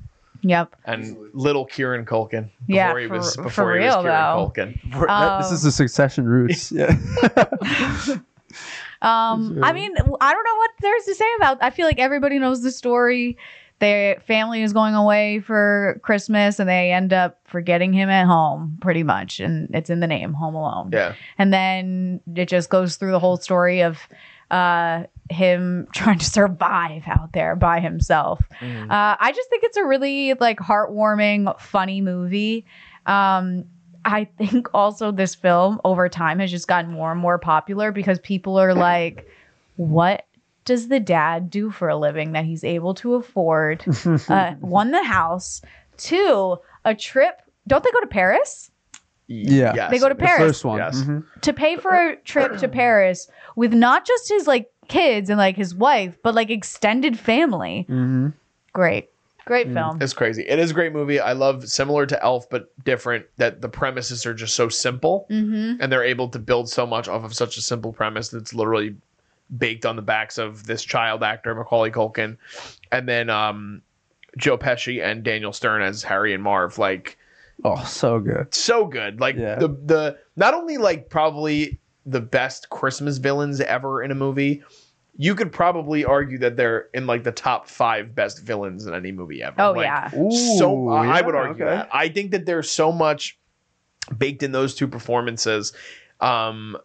[0.42, 0.74] Yep.
[0.86, 2.50] and little Kieran Culkin.
[2.66, 4.52] Before Yeah, he for- was for before he real, was Kieran though.
[4.52, 4.94] Culkin.
[4.94, 6.72] We're- that- this Um, is the Succession roots.
[6.72, 6.96] yeah.
[9.00, 11.58] Um, I mean, I don't know what there's to say about.
[11.60, 13.36] I feel like everybody knows the story.
[13.80, 18.78] Their family is going away for Christmas, and they end up forgetting him at home,
[18.80, 20.90] pretty much, and it's in the name, Home Alone.
[20.92, 21.14] Yeah.
[21.36, 23.98] And then it just goes through the whole story of
[24.52, 28.40] uh, him trying to survive out there by himself.
[28.60, 28.90] Mm.
[28.90, 32.66] Uh, I just think it's a really like heartwarming, funny movie.
[33.06, 33.64] Um,
[34.04, 38.18] I think also this film over time has just gotten more and more popular because
[38.18, 39.28] people are like,
[39.76, 40.26] what
[40.64, 43.84] does the dad do for a living that he's able to afford?
[44.28, 45.62] Uh, one, the house.
[45.98, 47.42] Two, a trip.
[47.68, 48.70] Don't they go to Paris?
[49.28, 49.72] Yeah.
[49.74, 49.90] Yes.
[49.90, 50.40] They go to the Paris.
[50.40, 50.78] first one.
[50.78, 51.02] Yes.
[51.02, 51.24] Mhm.
[51.42, 55.56] To pay for a trip to Paris with not just his like kids and like
[55.56, 57.86] his wife, but like extended family.
[57.88, 58.32] Mhm.
[58.72, 59.08] Great.
[59.44, 59.74] Great Mm.
[59.74, 60.02] film.
[60.02, 60.42] It's crazy.
[60.46, 61.18] It is a great movie.
[61.18, 63.26] I love similar to Elf, but different.
[63.38, 65.80] That the premises are just so simple, Mm-hmm.
[65.82, 68.94] and they're able to build so much off of such a simple premise that's literally
[69.58, 72.36] baked on the backs of this child actor Macaulay Culkin,
[72.92, 73.82] and then um,
[74.38, 76.78] Joe Pesci and Daniel Stern as Harry and Marv.
[76.78, 77.18] Like
[77.64, 78.54] Oh, so good.
[78.54, 79.20] so good.
[79.20, 79.56] Like Yeah.
[79.56, 84.62] the the not only like probably the best Christmas villains ever in a movie.
[85.16, 89.12] You could probably argue that they're in like the top five best villains in any
[89.12, 89.60] movie ever.
[89.60, 90.10] Oh Like, yeah.
[90.56, 91.74] so Ooh, I I would argue okay.
[91.76, 91.88] that.
[91.92, 93.38] I think that there's so much
[94.16, 95.72] baked in those two performances.
[96.20, 96.76] um,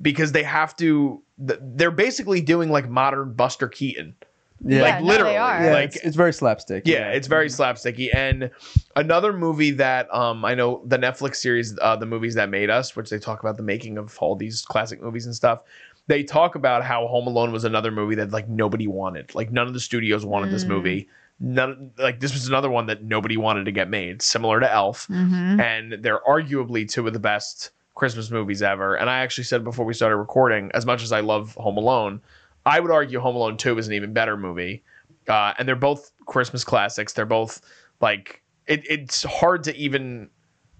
[0.00, 1.22] because they have to.
[1.38, 4.14] They're basically doing like modern Buster Keaton.
[4.64, 5.64] Yeah, like no, they literally, are.
[5.64, 6.84] yeah, like it's, it's very slapstick.
[6.86, 8.14] yeah, it's very slapsticky.
[8.14, 8.50] And
[8.96, 12.96] another movie that um I know the Netflix series, uh, the movies that made us,
[12.96, 15.60] which they talk about the making of all these classic movies and stuff.
[16.08, 19.34] They talk about how Home Alone was another movie that like nobody wanted.
[19.34, 20.68] Like none of the studios wanted this Mm.
[20.68, 21.08] movie.
[21.38, 25.06] None like this was another one that nobody wanted to get made, similar to Elf.
[25.08, 25.60] Mhm.
[25.60, 28.94] And they're arguably two of the best Christmas movies ever.
[28.94, 32.20] And I actually said before we started recording, as much as I love Home Alone,
[32.66, 34.82] I would argue Home Alone 2 is an even better movie.
[35.28, 37.12] Uh, and they're both Christmas classics.
[37.14, 37.60] They're both
[38.00, 40.28] like it, it's hard to even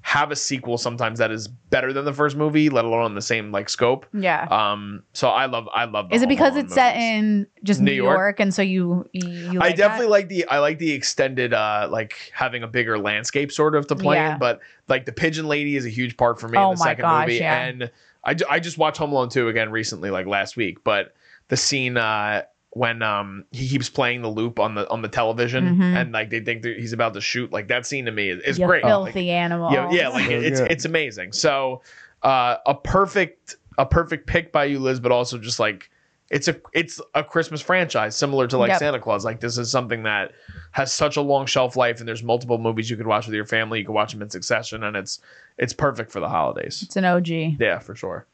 [0.03, 3.21] have a sequel sometimes that is better than the first movie, let alone on the
[3.23, 4.07] same like scope.
[4.13, 4.47] Yeah.
[4.53, 6.13] Um, so I love I love.
[6.13, 8.17] Is it Home because Alone it's set in just New New, York?
[8.17, 8.41] York?
[8.41, 10.11] and so you you I definitely that?
[10.11, 13.97] like the I like the extended uh like having a bigger landscape sort of to
[13.97, 14.35] play Yeah.
[14.35, 16.81] in, but like the Pigeon Lady is a huge part for me Oh in the
[16.81, 17.65] my second gosh, movie, yeah.
[17.65, 17.91] and
[18.23, 21.15] I, I just watched Home Alone two again recently, like last week, but
[21.49, 25.77] the scene uh when um he keeps playing the loop on the on the television
[25.79, 25.97] Mhm.
[26.01, 28.43] and like they think that he's about to shoot, like that scene to me is,
[28.43, 28.85] is you great.
[28.85, 29.73] Like, filthy animal.
[29.73, 31.33] yeah, yeah, like So it's it's amazing.
[31.33, 31.81] So
[32.23, 35.89] uh, a perfect a perfect pick by you, Liz, but also just like
[36.29, 38.79] it's a it's a Christmas franchise similar to like Yep.
[38.81, 39.25] Santa Clause.
[39.25, 40.33] Like this is something that
[40.73, 43.47] has such a long shelf life, and there's multiple movies you could watch with your
[43.47, 43.79] family.
[43.79, 45.21] You can watch them in succession, and it's
[45.57, 46.83] it's perfect for the holidays.
[46.83, 47.29] It's an OG.
[47.61, 48.27] Yeah, for sure.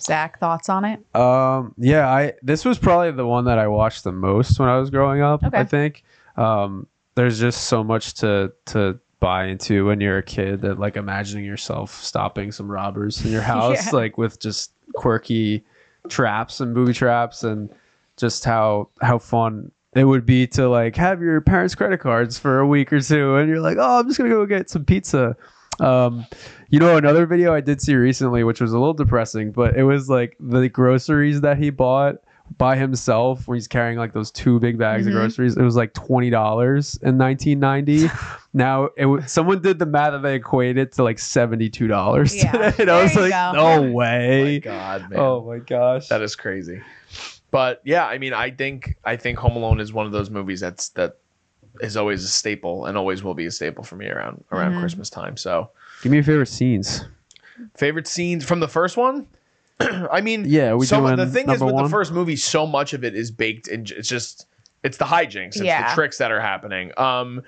[0.00, 1.00] Zach, thoughts on it?
[1.16, 4.78] Um, yeah, I this was probably the one that I watched the most when I
[4.78, 5.42] was growing up.
[5.44, 5.58] Okay.
[5.58, 6.02] I think.
[6.36, 10.96] Um, there's just so much to to buy into when you're a kid that like
[10.96, 13.92] imagining yourself stopping some robbers in your house, Yeah.
[13.98, 15.64] like with just quirky
[16.08, 17.70] traps and booby traps and
[18.16, 22.58] just how how fun it would be to like have your parents' credit cards for
[22.60, 25.34] a week or two and you're like, oh, I'm just gonna go get some pizza.
[25.80, 26.26] Um,
[26.70, 29.84] you know, another video I did see recently, which was a little depressing, but it
[29.84, 32.16] was like the groceries that he bought
[32.58, 35.08] by himself when he's carrying like those two big bags Mhm.
[35.08, 35.56] of groceries.
[35.56, 38.08] It was like twenty dollars in 1990.
[38.54, 42.34] now it was, someone did the math and they equated to like seventy two dollars
[42.36, 42.52] Yeah.
[42.52, 43.52] today, and I was like, go.
[43.52, 44.60] no my way.
[44.60, 45.18] God, man.
[45.18, 46.08] Oh my gosh.
[46.08, 46.80] That is crazy.
[47.50, 50.60] But yeah, I mean, I think I think Home Alone is one of those movies
[50.60, 51.18] that's that
[51.80, 54.80] is always a staple and always will be a staple for me around around Mhm.
[54.80, 55.36] Christmas time.
[55.36, 55.70] So
[56.02, 57.04] Give me your favorite scenes.
[57.76, 59.26] favorite scenes from the first one.
[59.80, 61.84] I mean, Yeah, we so the thing is with one?
[61.84, 63.86] the first movie, so much of it is baked in.
[63.96, 64.46] It's just
[64.82, 65.88] it's the hijinks, it's Yeah.
[65.88, 66.92] the tricks that are happening.
[66.98, 67.42] Um,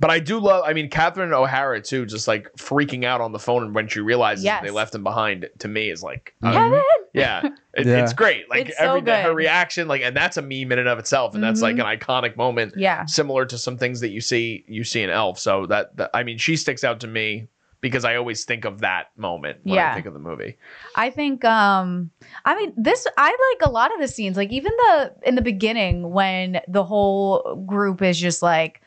[0.00, 0.64] but I do love.
[0.66, 4.44] I mean, Catherine O'Hara too, just like freaking out on the phone when she realizes
[4.44, 4.62] Yes.
[4.64, 5.48] they left him behind.
[5.60, 6.82] To me, is like, uh, Kevin.
[7.12, 7.42] yeah,
[7.74, 8.02] it, Yeah.
[8.02, 8.48] it's great.
[8.50, 11.34] Like It's so every her reaction, like, and that's a meme in and of itself,
[11.34, 12.10] and that's like an Mm-hmm.
[12.10, 13.04] iconic moment, Yeah.
[13.04, 15.38] similar to some things that you see you see in Elf.
[15.38, 17.46] So that, that I mean, she sticks out to me
[17.82, 20.56] because I always think of that moment when I think of the movie.
[20.96, 22.10] I think um
[22.44, 23.28] I mean this I
[23.60, 27.64] like a lot of the scenes like even the in the beginning when the whole
[27.66, 28.82] group is just like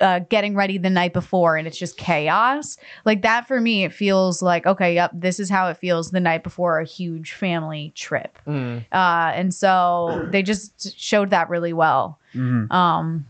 [0.00, 2.76] uh, getting ready the night before and it's just chaos.
[3.04, 6.20] Like that for me it feels like okay yep this is how it feels the
[6.20, 8.38] night before a huge family trip.
[8.46, 12.18] Uh and so they just showed that really well.
[12.34, 12.70] Mhm.
[12.72, 13.26] um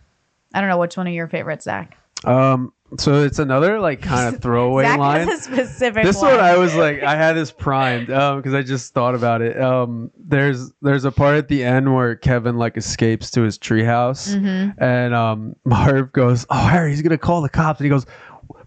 [0.55, 1.97] I don't know which one of your favorites Zach?
[2.25, 5.29] Um, so it's another like kind of throwaway Zach line.
[5.29, 8.55] has a specific this one one I was like I had this primed um because
[8.55, 9.61] I just thought about it.
[9.61, 14.35] Um there's there's a part at the end where Kevin like escapes to his treehouse
[14.37, 14.75] Mhm.
[14.79, 18.05] and um Marv goes, "Oh, Harry, he's going to call the cops." And he goes,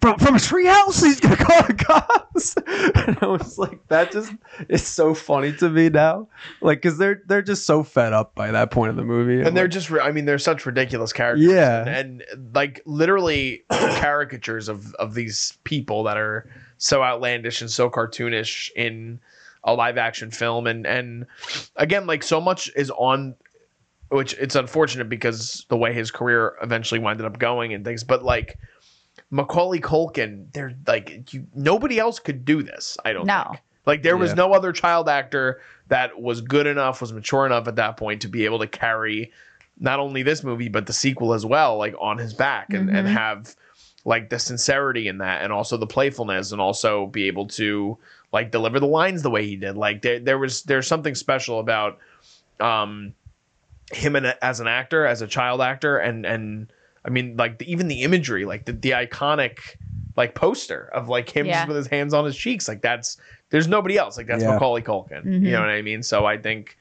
[0.01, 2.55] "From from a treehouse, he's to call the cops."
[3.07, 4.33] and I was like that just
[4.69, 6.27] is so funny to me now.
[6.61, 9.41] Like cuz they're they're just so fed up by that point of the movie.
[9.41, 11.45] and they're like, just I mean, they're such ridiculous characters.
[11.45, 11.87] Yeah.
[11.87, 17.89] and, and, like literally caricatures of of these people that are so outlandish and so
[17.89, 19.19] cartoonish in
[19.63, 20.67] a live action film.
[20.67, 21.25] And and
[21.75, 23.35] again, like so much is on,
[24.09, 28.03] which it's unfortunate because the way his career eventually winded up going and things.
[28.03, 28.57] But like
[29.35, 32.97] Macaulay Culkin, they're like you, nobody else could do this.
[33.03, 33.43] I don't No.
[33.51, 33.61] think.
[33.85, 34.35] Like there was Yeah.
[34.35, 35.59] no other child actor
[35.89, 39.31] that was good enough, was mature enough at that point to be able to carry
[39.77, 43.07] not only this movie but the sequel as well, like on his back and, and
[43.07, 43.11] Mhm.
[43.11, 43.55] have
[44.05, 47.97] like the sincerity in that and also the playfulness and also be able to
[48.31, 49.75] like deliver the lines the way he did.
[49.75, 51.97] Like there there was there's something special about
[52.61, 53.13] um
[53.91, 56.71] him and as an actor, as a child actor, and and
[57.05, 59.59] I mean like the, even the imagery, like the, the iconic
[60.17, 61.53] like poster of like him Yeah.
[61.59, 63.17] just with his hands on his cheeks, like that's
[63.51, 64.17] there's nobody else.
[64.17, 64.53] Like that's Yeah.
[64.53, 65.23] Macaulay Culkin.
[65.25, 65.41] Mhm.
[65.43, 66.01] You know what I mean?
[66.03, 66.77] So I think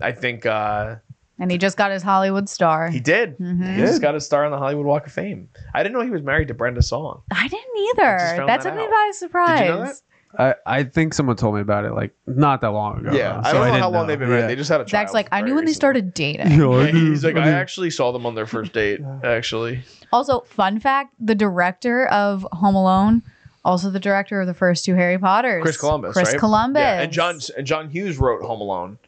[0.00, 0.96] I think uh
[1.38, 3.38] and he just got his Hollywood star he did.
[3.38, 3.74] Mhm.
[3.76, 5.48] He just got a star on the Hollywood Walk of Fame.
[5.74, 7.22] I didn't know he was married to Brenda Song.
[7.30, 8.18] I didn't I just either.
[8.36, 8.90] found That that took me out.
[8.90, 10.02] by surprise.
[10.32, 10.58] Did you know that?
[10.66, 13.12] I, I think someone told me about it like not that long ago.
[13.12, 14.40] Yeah, though, I so don't know didn't how long they've been married.
[14.42, 14.46] Yeah.
[14.48, 14.90] They just had a child.
[14.90, 15.74] Zach's like, I very knew when they recently.
[15.74, 16.50] started dating.
[16.52, 19.00] Yeah, I he's like, I I actually saw them on their first date.
[19.24, 23.22] Actually, Also, fun fact: the director of Home Alone,
[23.64, 26.12] also the director of the first two Harry Potters, Chris Columbus.
[26.12, 26.38] Chris right?
[26.38, 26.80] Columbus.
[26.80, 28.98] Yeah, and John and John Hughes wrote Home Alone.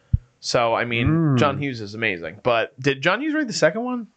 [0.40, 1.38] So I mean, Mm.
[1.38, 2.40] John Hughes is amazing.
[2.42, 4.08] But did John Hughes write the second one?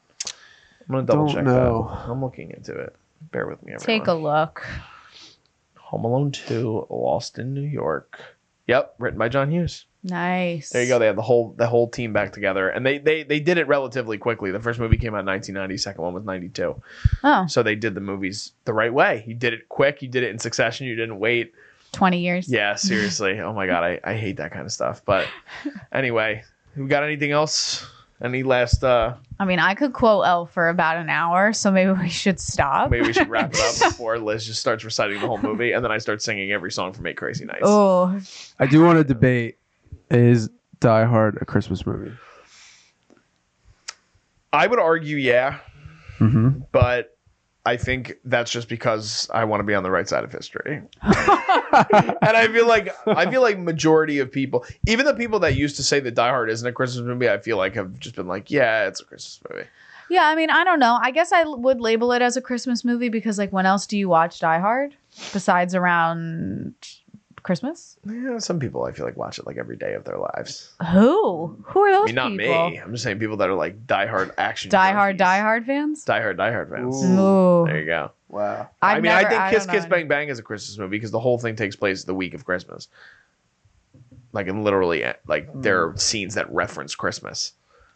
[0.88, 1.88] I'm gonna double Don't check know.
[1.92, 2.10] that.
[2.12, 2.96] I'm looking into it.
[3.32, 3.74] Bear with me.
[3.74, 3.86] Everyone.
[3.86, 4.66] Take a look.
[5.86, 8.20] Home Alone 2, Lost in New York.
[8.68, 9.86] Yep, written by John Hughes.
[10.04, 10.70] Nice.
[10.70, 10.98] There you go.
[11.00, 13.68] They have the whole the whole team back together, and they they they did it
[13.68, 14.52] relatively quickly.
[14.52, 15.78] The first movie came out in 1990.
[15.78, 16.82] Second one was 92.
[17.24, 19.24] Oh, So they did the movies the right way.
[19.28, 20.02] You did it quick.
[20.02, 20.88] You did it in succession.
[20.88, 21.54] You didn't wait.
[21.92, 22.50] 20 years.
[22.50, 23.40] Yeah, seriously.
[23.40, 25.02] oh my god, I, I hate that kind of stuff.
[25.06, 25.28] But
[25.92, 26.44] anyway,
[26.76, 27.88] we got anything else?
[28.22, 28.84] Any last?
[28.84, 32.40] uh I mean, I could quote Elf for about an hour, so maybe we should
[32.40, 32.90] stop.
[32.90, 35.84] Maybe we should wrap it up before Liz just starts reciting the whole movie, and
[35.84, 37.60] then I start singing every song from Eight Crazy Nights.
[37.64, 38.18] Oh,
[38.60, 39.58] I do want to debate:
[40.10, 42.14] is Die Hard a Christmas movie?
[44.54, 45.60] I would argue, yeah,
[46.20, 46.60] Mm-hmm.
[46.72, 47.18] but
[47.66, 50.82] I think that's just because I want to be on the right side of history.
[51.92, 55.76] and I feel like I feel like majority of people, even the people that used
[55.78, 58.28] to say that Die Hard isn't a Christmas movie, I feel like have just been
[58.28, 59.68] like, yeah, it's a Christmas movie.
[60.10, 60.26] yeah.
[60.26, 60.98] I mean, I don't know.
[61.02, 63.98] I guess I would label it as a Christmas movie because, like, when else do
[63.98, 64.96] you watch Die Hard
[65.34, 66.74] besides around
[67.46, 67.96] Christmas?
[68.10, 70.74] Yeah, some people I feel like watch it like every day of their lives.
[70.92, 71.56] Who?
[71.64, 72.70] Who are those I mean, not people?
[72.72, 72.78] me.
[72.80, 74.72] I'm just saying people that are like Die Hard action.
[74.72, 75.18] Die Hard.
[75.18, 76.04] Die Hard fans.
[76.06, 77.04] Die Hard, Die Hard fans.
[77.04, 77.20] Ooh.
[77.20, 77.66] Ooh.
[77.68, 78.12] There you go.
[78.30, 78.68] Wow.
[78.82, 79.90] i I've mean, never- I think I Kiss don't Kiss know.
[79.92, 82.46] Bang Bang is a Christmas movie because the whole thing takes place the week of
[82.46, 82.88] Christmas.
[84.34, 87.54] Like, and literally, eh, like, there are scenes that reference Christmas.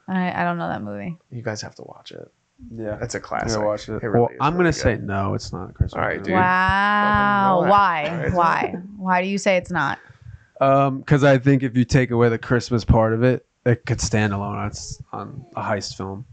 [0.08, 1.18] I, I don't know that movie.
[1.32, 2.32] You guys have to watch it.
[2.76, 2.98] Yeah.
[3.02, 3.50] It's a I'm classic.
[3.56, 3.94] gonna watch it.
[4.04, 4.76] really well, I'm really gonna good.
[4.76, 5.34] say no.
[5.34, 5.94] It's not a Christmas.
[5.94, 6.28] All right, movie.
[6.32, 6.36] dude.
[6.36, 7.66] Wow.
[7.68, 8.30] Why?
[8.34, 8.76] Why?
[8.98, 9.98] Why do you say it's not?
[10.62, 14.02] Um, because I think if you take away the Christmas part of it, it could
[14.02, 16.26] stand alone on, its- on a heist film.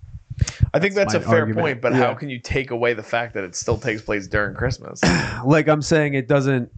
[0.74, 1.64] I think that's, That's a fair argument.
[1.64, 4.54] point, but how can you take away the fact that it still takes place during
[4.54, 5.00] Christmas?
[5.46, 6.70] like I'm saying, it doesn't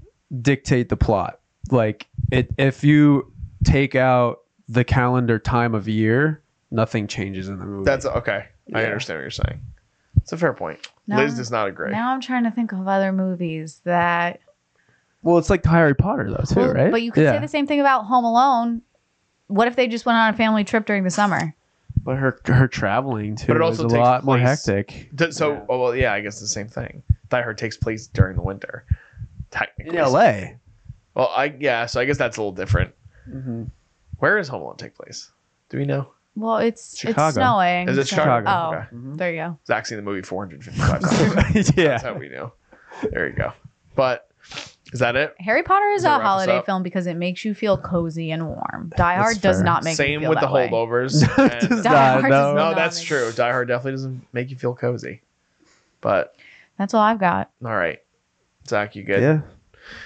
[0.42, 1.40] dictate the plot.
[1.70, 3.32] Like it, if you
[3.64, 6.40] take out the calendar time of year,
[6.70, 7.84] nothing changes in the movie.
[7.84, 8.46] That's okay.
[8.74, 9.60] I understand what you're saying.
[10.22, 10.86] It's a fair point.
[11.06, 11.16] No.
[11.16, 11.90] Liz does not agree.
[11.90, 14.40] Now I'm trying to think of other movies that.
[15.22, 16.90] well, it's like Harry Potter though too, Well, right?
[16.90, 17.32] But you could yeah.
[17.32, 18.82] say the same thing about Home Alone.
[19.46, 21.54] What if they just went on a family trip during the summer?
[22.02, 25.10] But her her traveling too But it is also a takes lot more hectic.
[25.14, 25.64] D- So, Yeah.
[25.68, 27.02] oh, well, yeah, I guess the same thing.
[27.30, 28.84] Die Hard takes place during the winter,
[29.50, 29.94] technically.
[29.94, 30.56] In L.A.
[31.14, 32.94] Well, I yeah, so I guess that's a little different.
[33.28, 33.64] Mm-hmm.
[34.18, 35.30] Where does Home Alone take place?
[35.70, 36.10] Do we know?
[36.36, 37.26] Well, it's Chicago.
[37.26, 37.88] it's snowing.
[37.88, 38.46] Is it so- Chicago?
[38.48, 38.86] Oh, Okay.
[38.94, 39.16] Mm-hmm.
[39.16, 39.58] there you go.
[39.66, 41.54] Zach's seen the movie 455 times.
[41.54, 42.00] That's yeah.
[42.00, 42.52] how we know.
[43.10, 43.52] There you go.
[43.96, 44.28] But
[44.92, 45.34] is that it?
[45.40, 46.66] Harry Potter is Does that a wrap us holiday up?
[46.66, 48.92] film because it makes you feel cozy and warm.
[48.96, 49.64] Die That's Hard does fair.
[49.64, 50.68] not make Same you feel with the that way.
[50.68, 51.20] holdovers.
[51.68, 52.28] Does Die not, Hard no.
[52.30, 53.32] does no, not that's make- true.
[53.32, 55.20] Die Hard definitely doesn't make you feel cozy.
[56.00, 56.36] But
[56.78, 57.50] That's all I've got.
[57.64, 57.98] all right,
[58.68, 59.20] Zach, you good?
[59.20, 59.40] Yeah.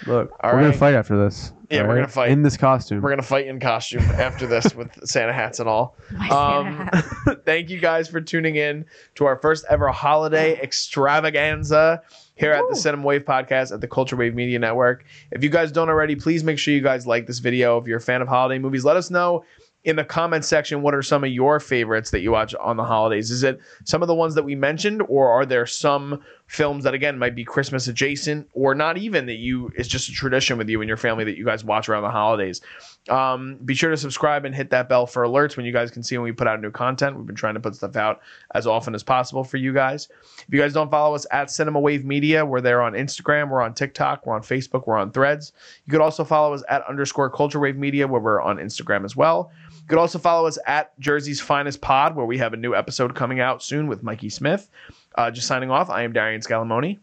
[0.07, 0.63] Look, All we're right.
[0.65, 1.53] gonna fight after this.
[1.71, 2.31] Yeah, all we're gonna fight.
[2.31, 3.01] in this costume.
[3.01, 5.97] We're gonna fight in costume after this with Santa hats and all.
[6.13, 7.43] My Um, Santa hat.
[7.47, 12.03] thank you guys for tuning in to our first ever holiday extravaganza
[12.35, 15.05] here at the Cinema Wave podcast at the Culture Wave Media Network.
[15.31, 17.79] If you guys don't already, please make sure you guys like this video.
[17.79, 19.45] If you're a fan of holiday movies, let us know
[19.85, 22.85] in the comment section what are some of your favorites that you watch on the
[22.85, 23.31] holidays.
[23.31, 26.23] Is it some of the ones that we mentioned, or are there some
[26.53, 30.13] films that again might be Christmas adjacent, or not even that you it's just a
[30.13, 32.61] tradition with you and your family that you guys watch around the holidays?
[33.09, 36.03] Um, be sure to subscribe and hit that bell for alerts when you guys can
[36.03, 37.17] see when we put out new content.
[37.17, 38.21] We've been trying to put stuff out
[38.55, 40.11] as often as possible for you guys.
[40.47, 43.63] If you guys don't follow us at Cinema Wave Media, we're there on Instagram, we're
[43.63, 45.55] on TikTok, we're on Facebook, we're on Threads.
[45.87, 49.17] You could also follow us at underscore Culture Wave Media, where we're on Instagram as
[49.17, 49.51] well.
[49.71, 53.15] You could also follow us at Jersey's Finest Pod, where we have a new episode
[53.15, 54.69] coming out soon with Mikey Smith.
[55.15, 56.99] Uh, just signing off, I am Darian Scalamoni.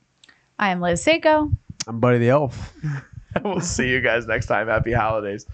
[0.57, 1.55] I am Liz Seiko.
[1.87, 2.73] I'm Buddy the Elf.
[3.43, 4.67] we'll see you guys next time.
[4.67, 5.45] Happy holidays.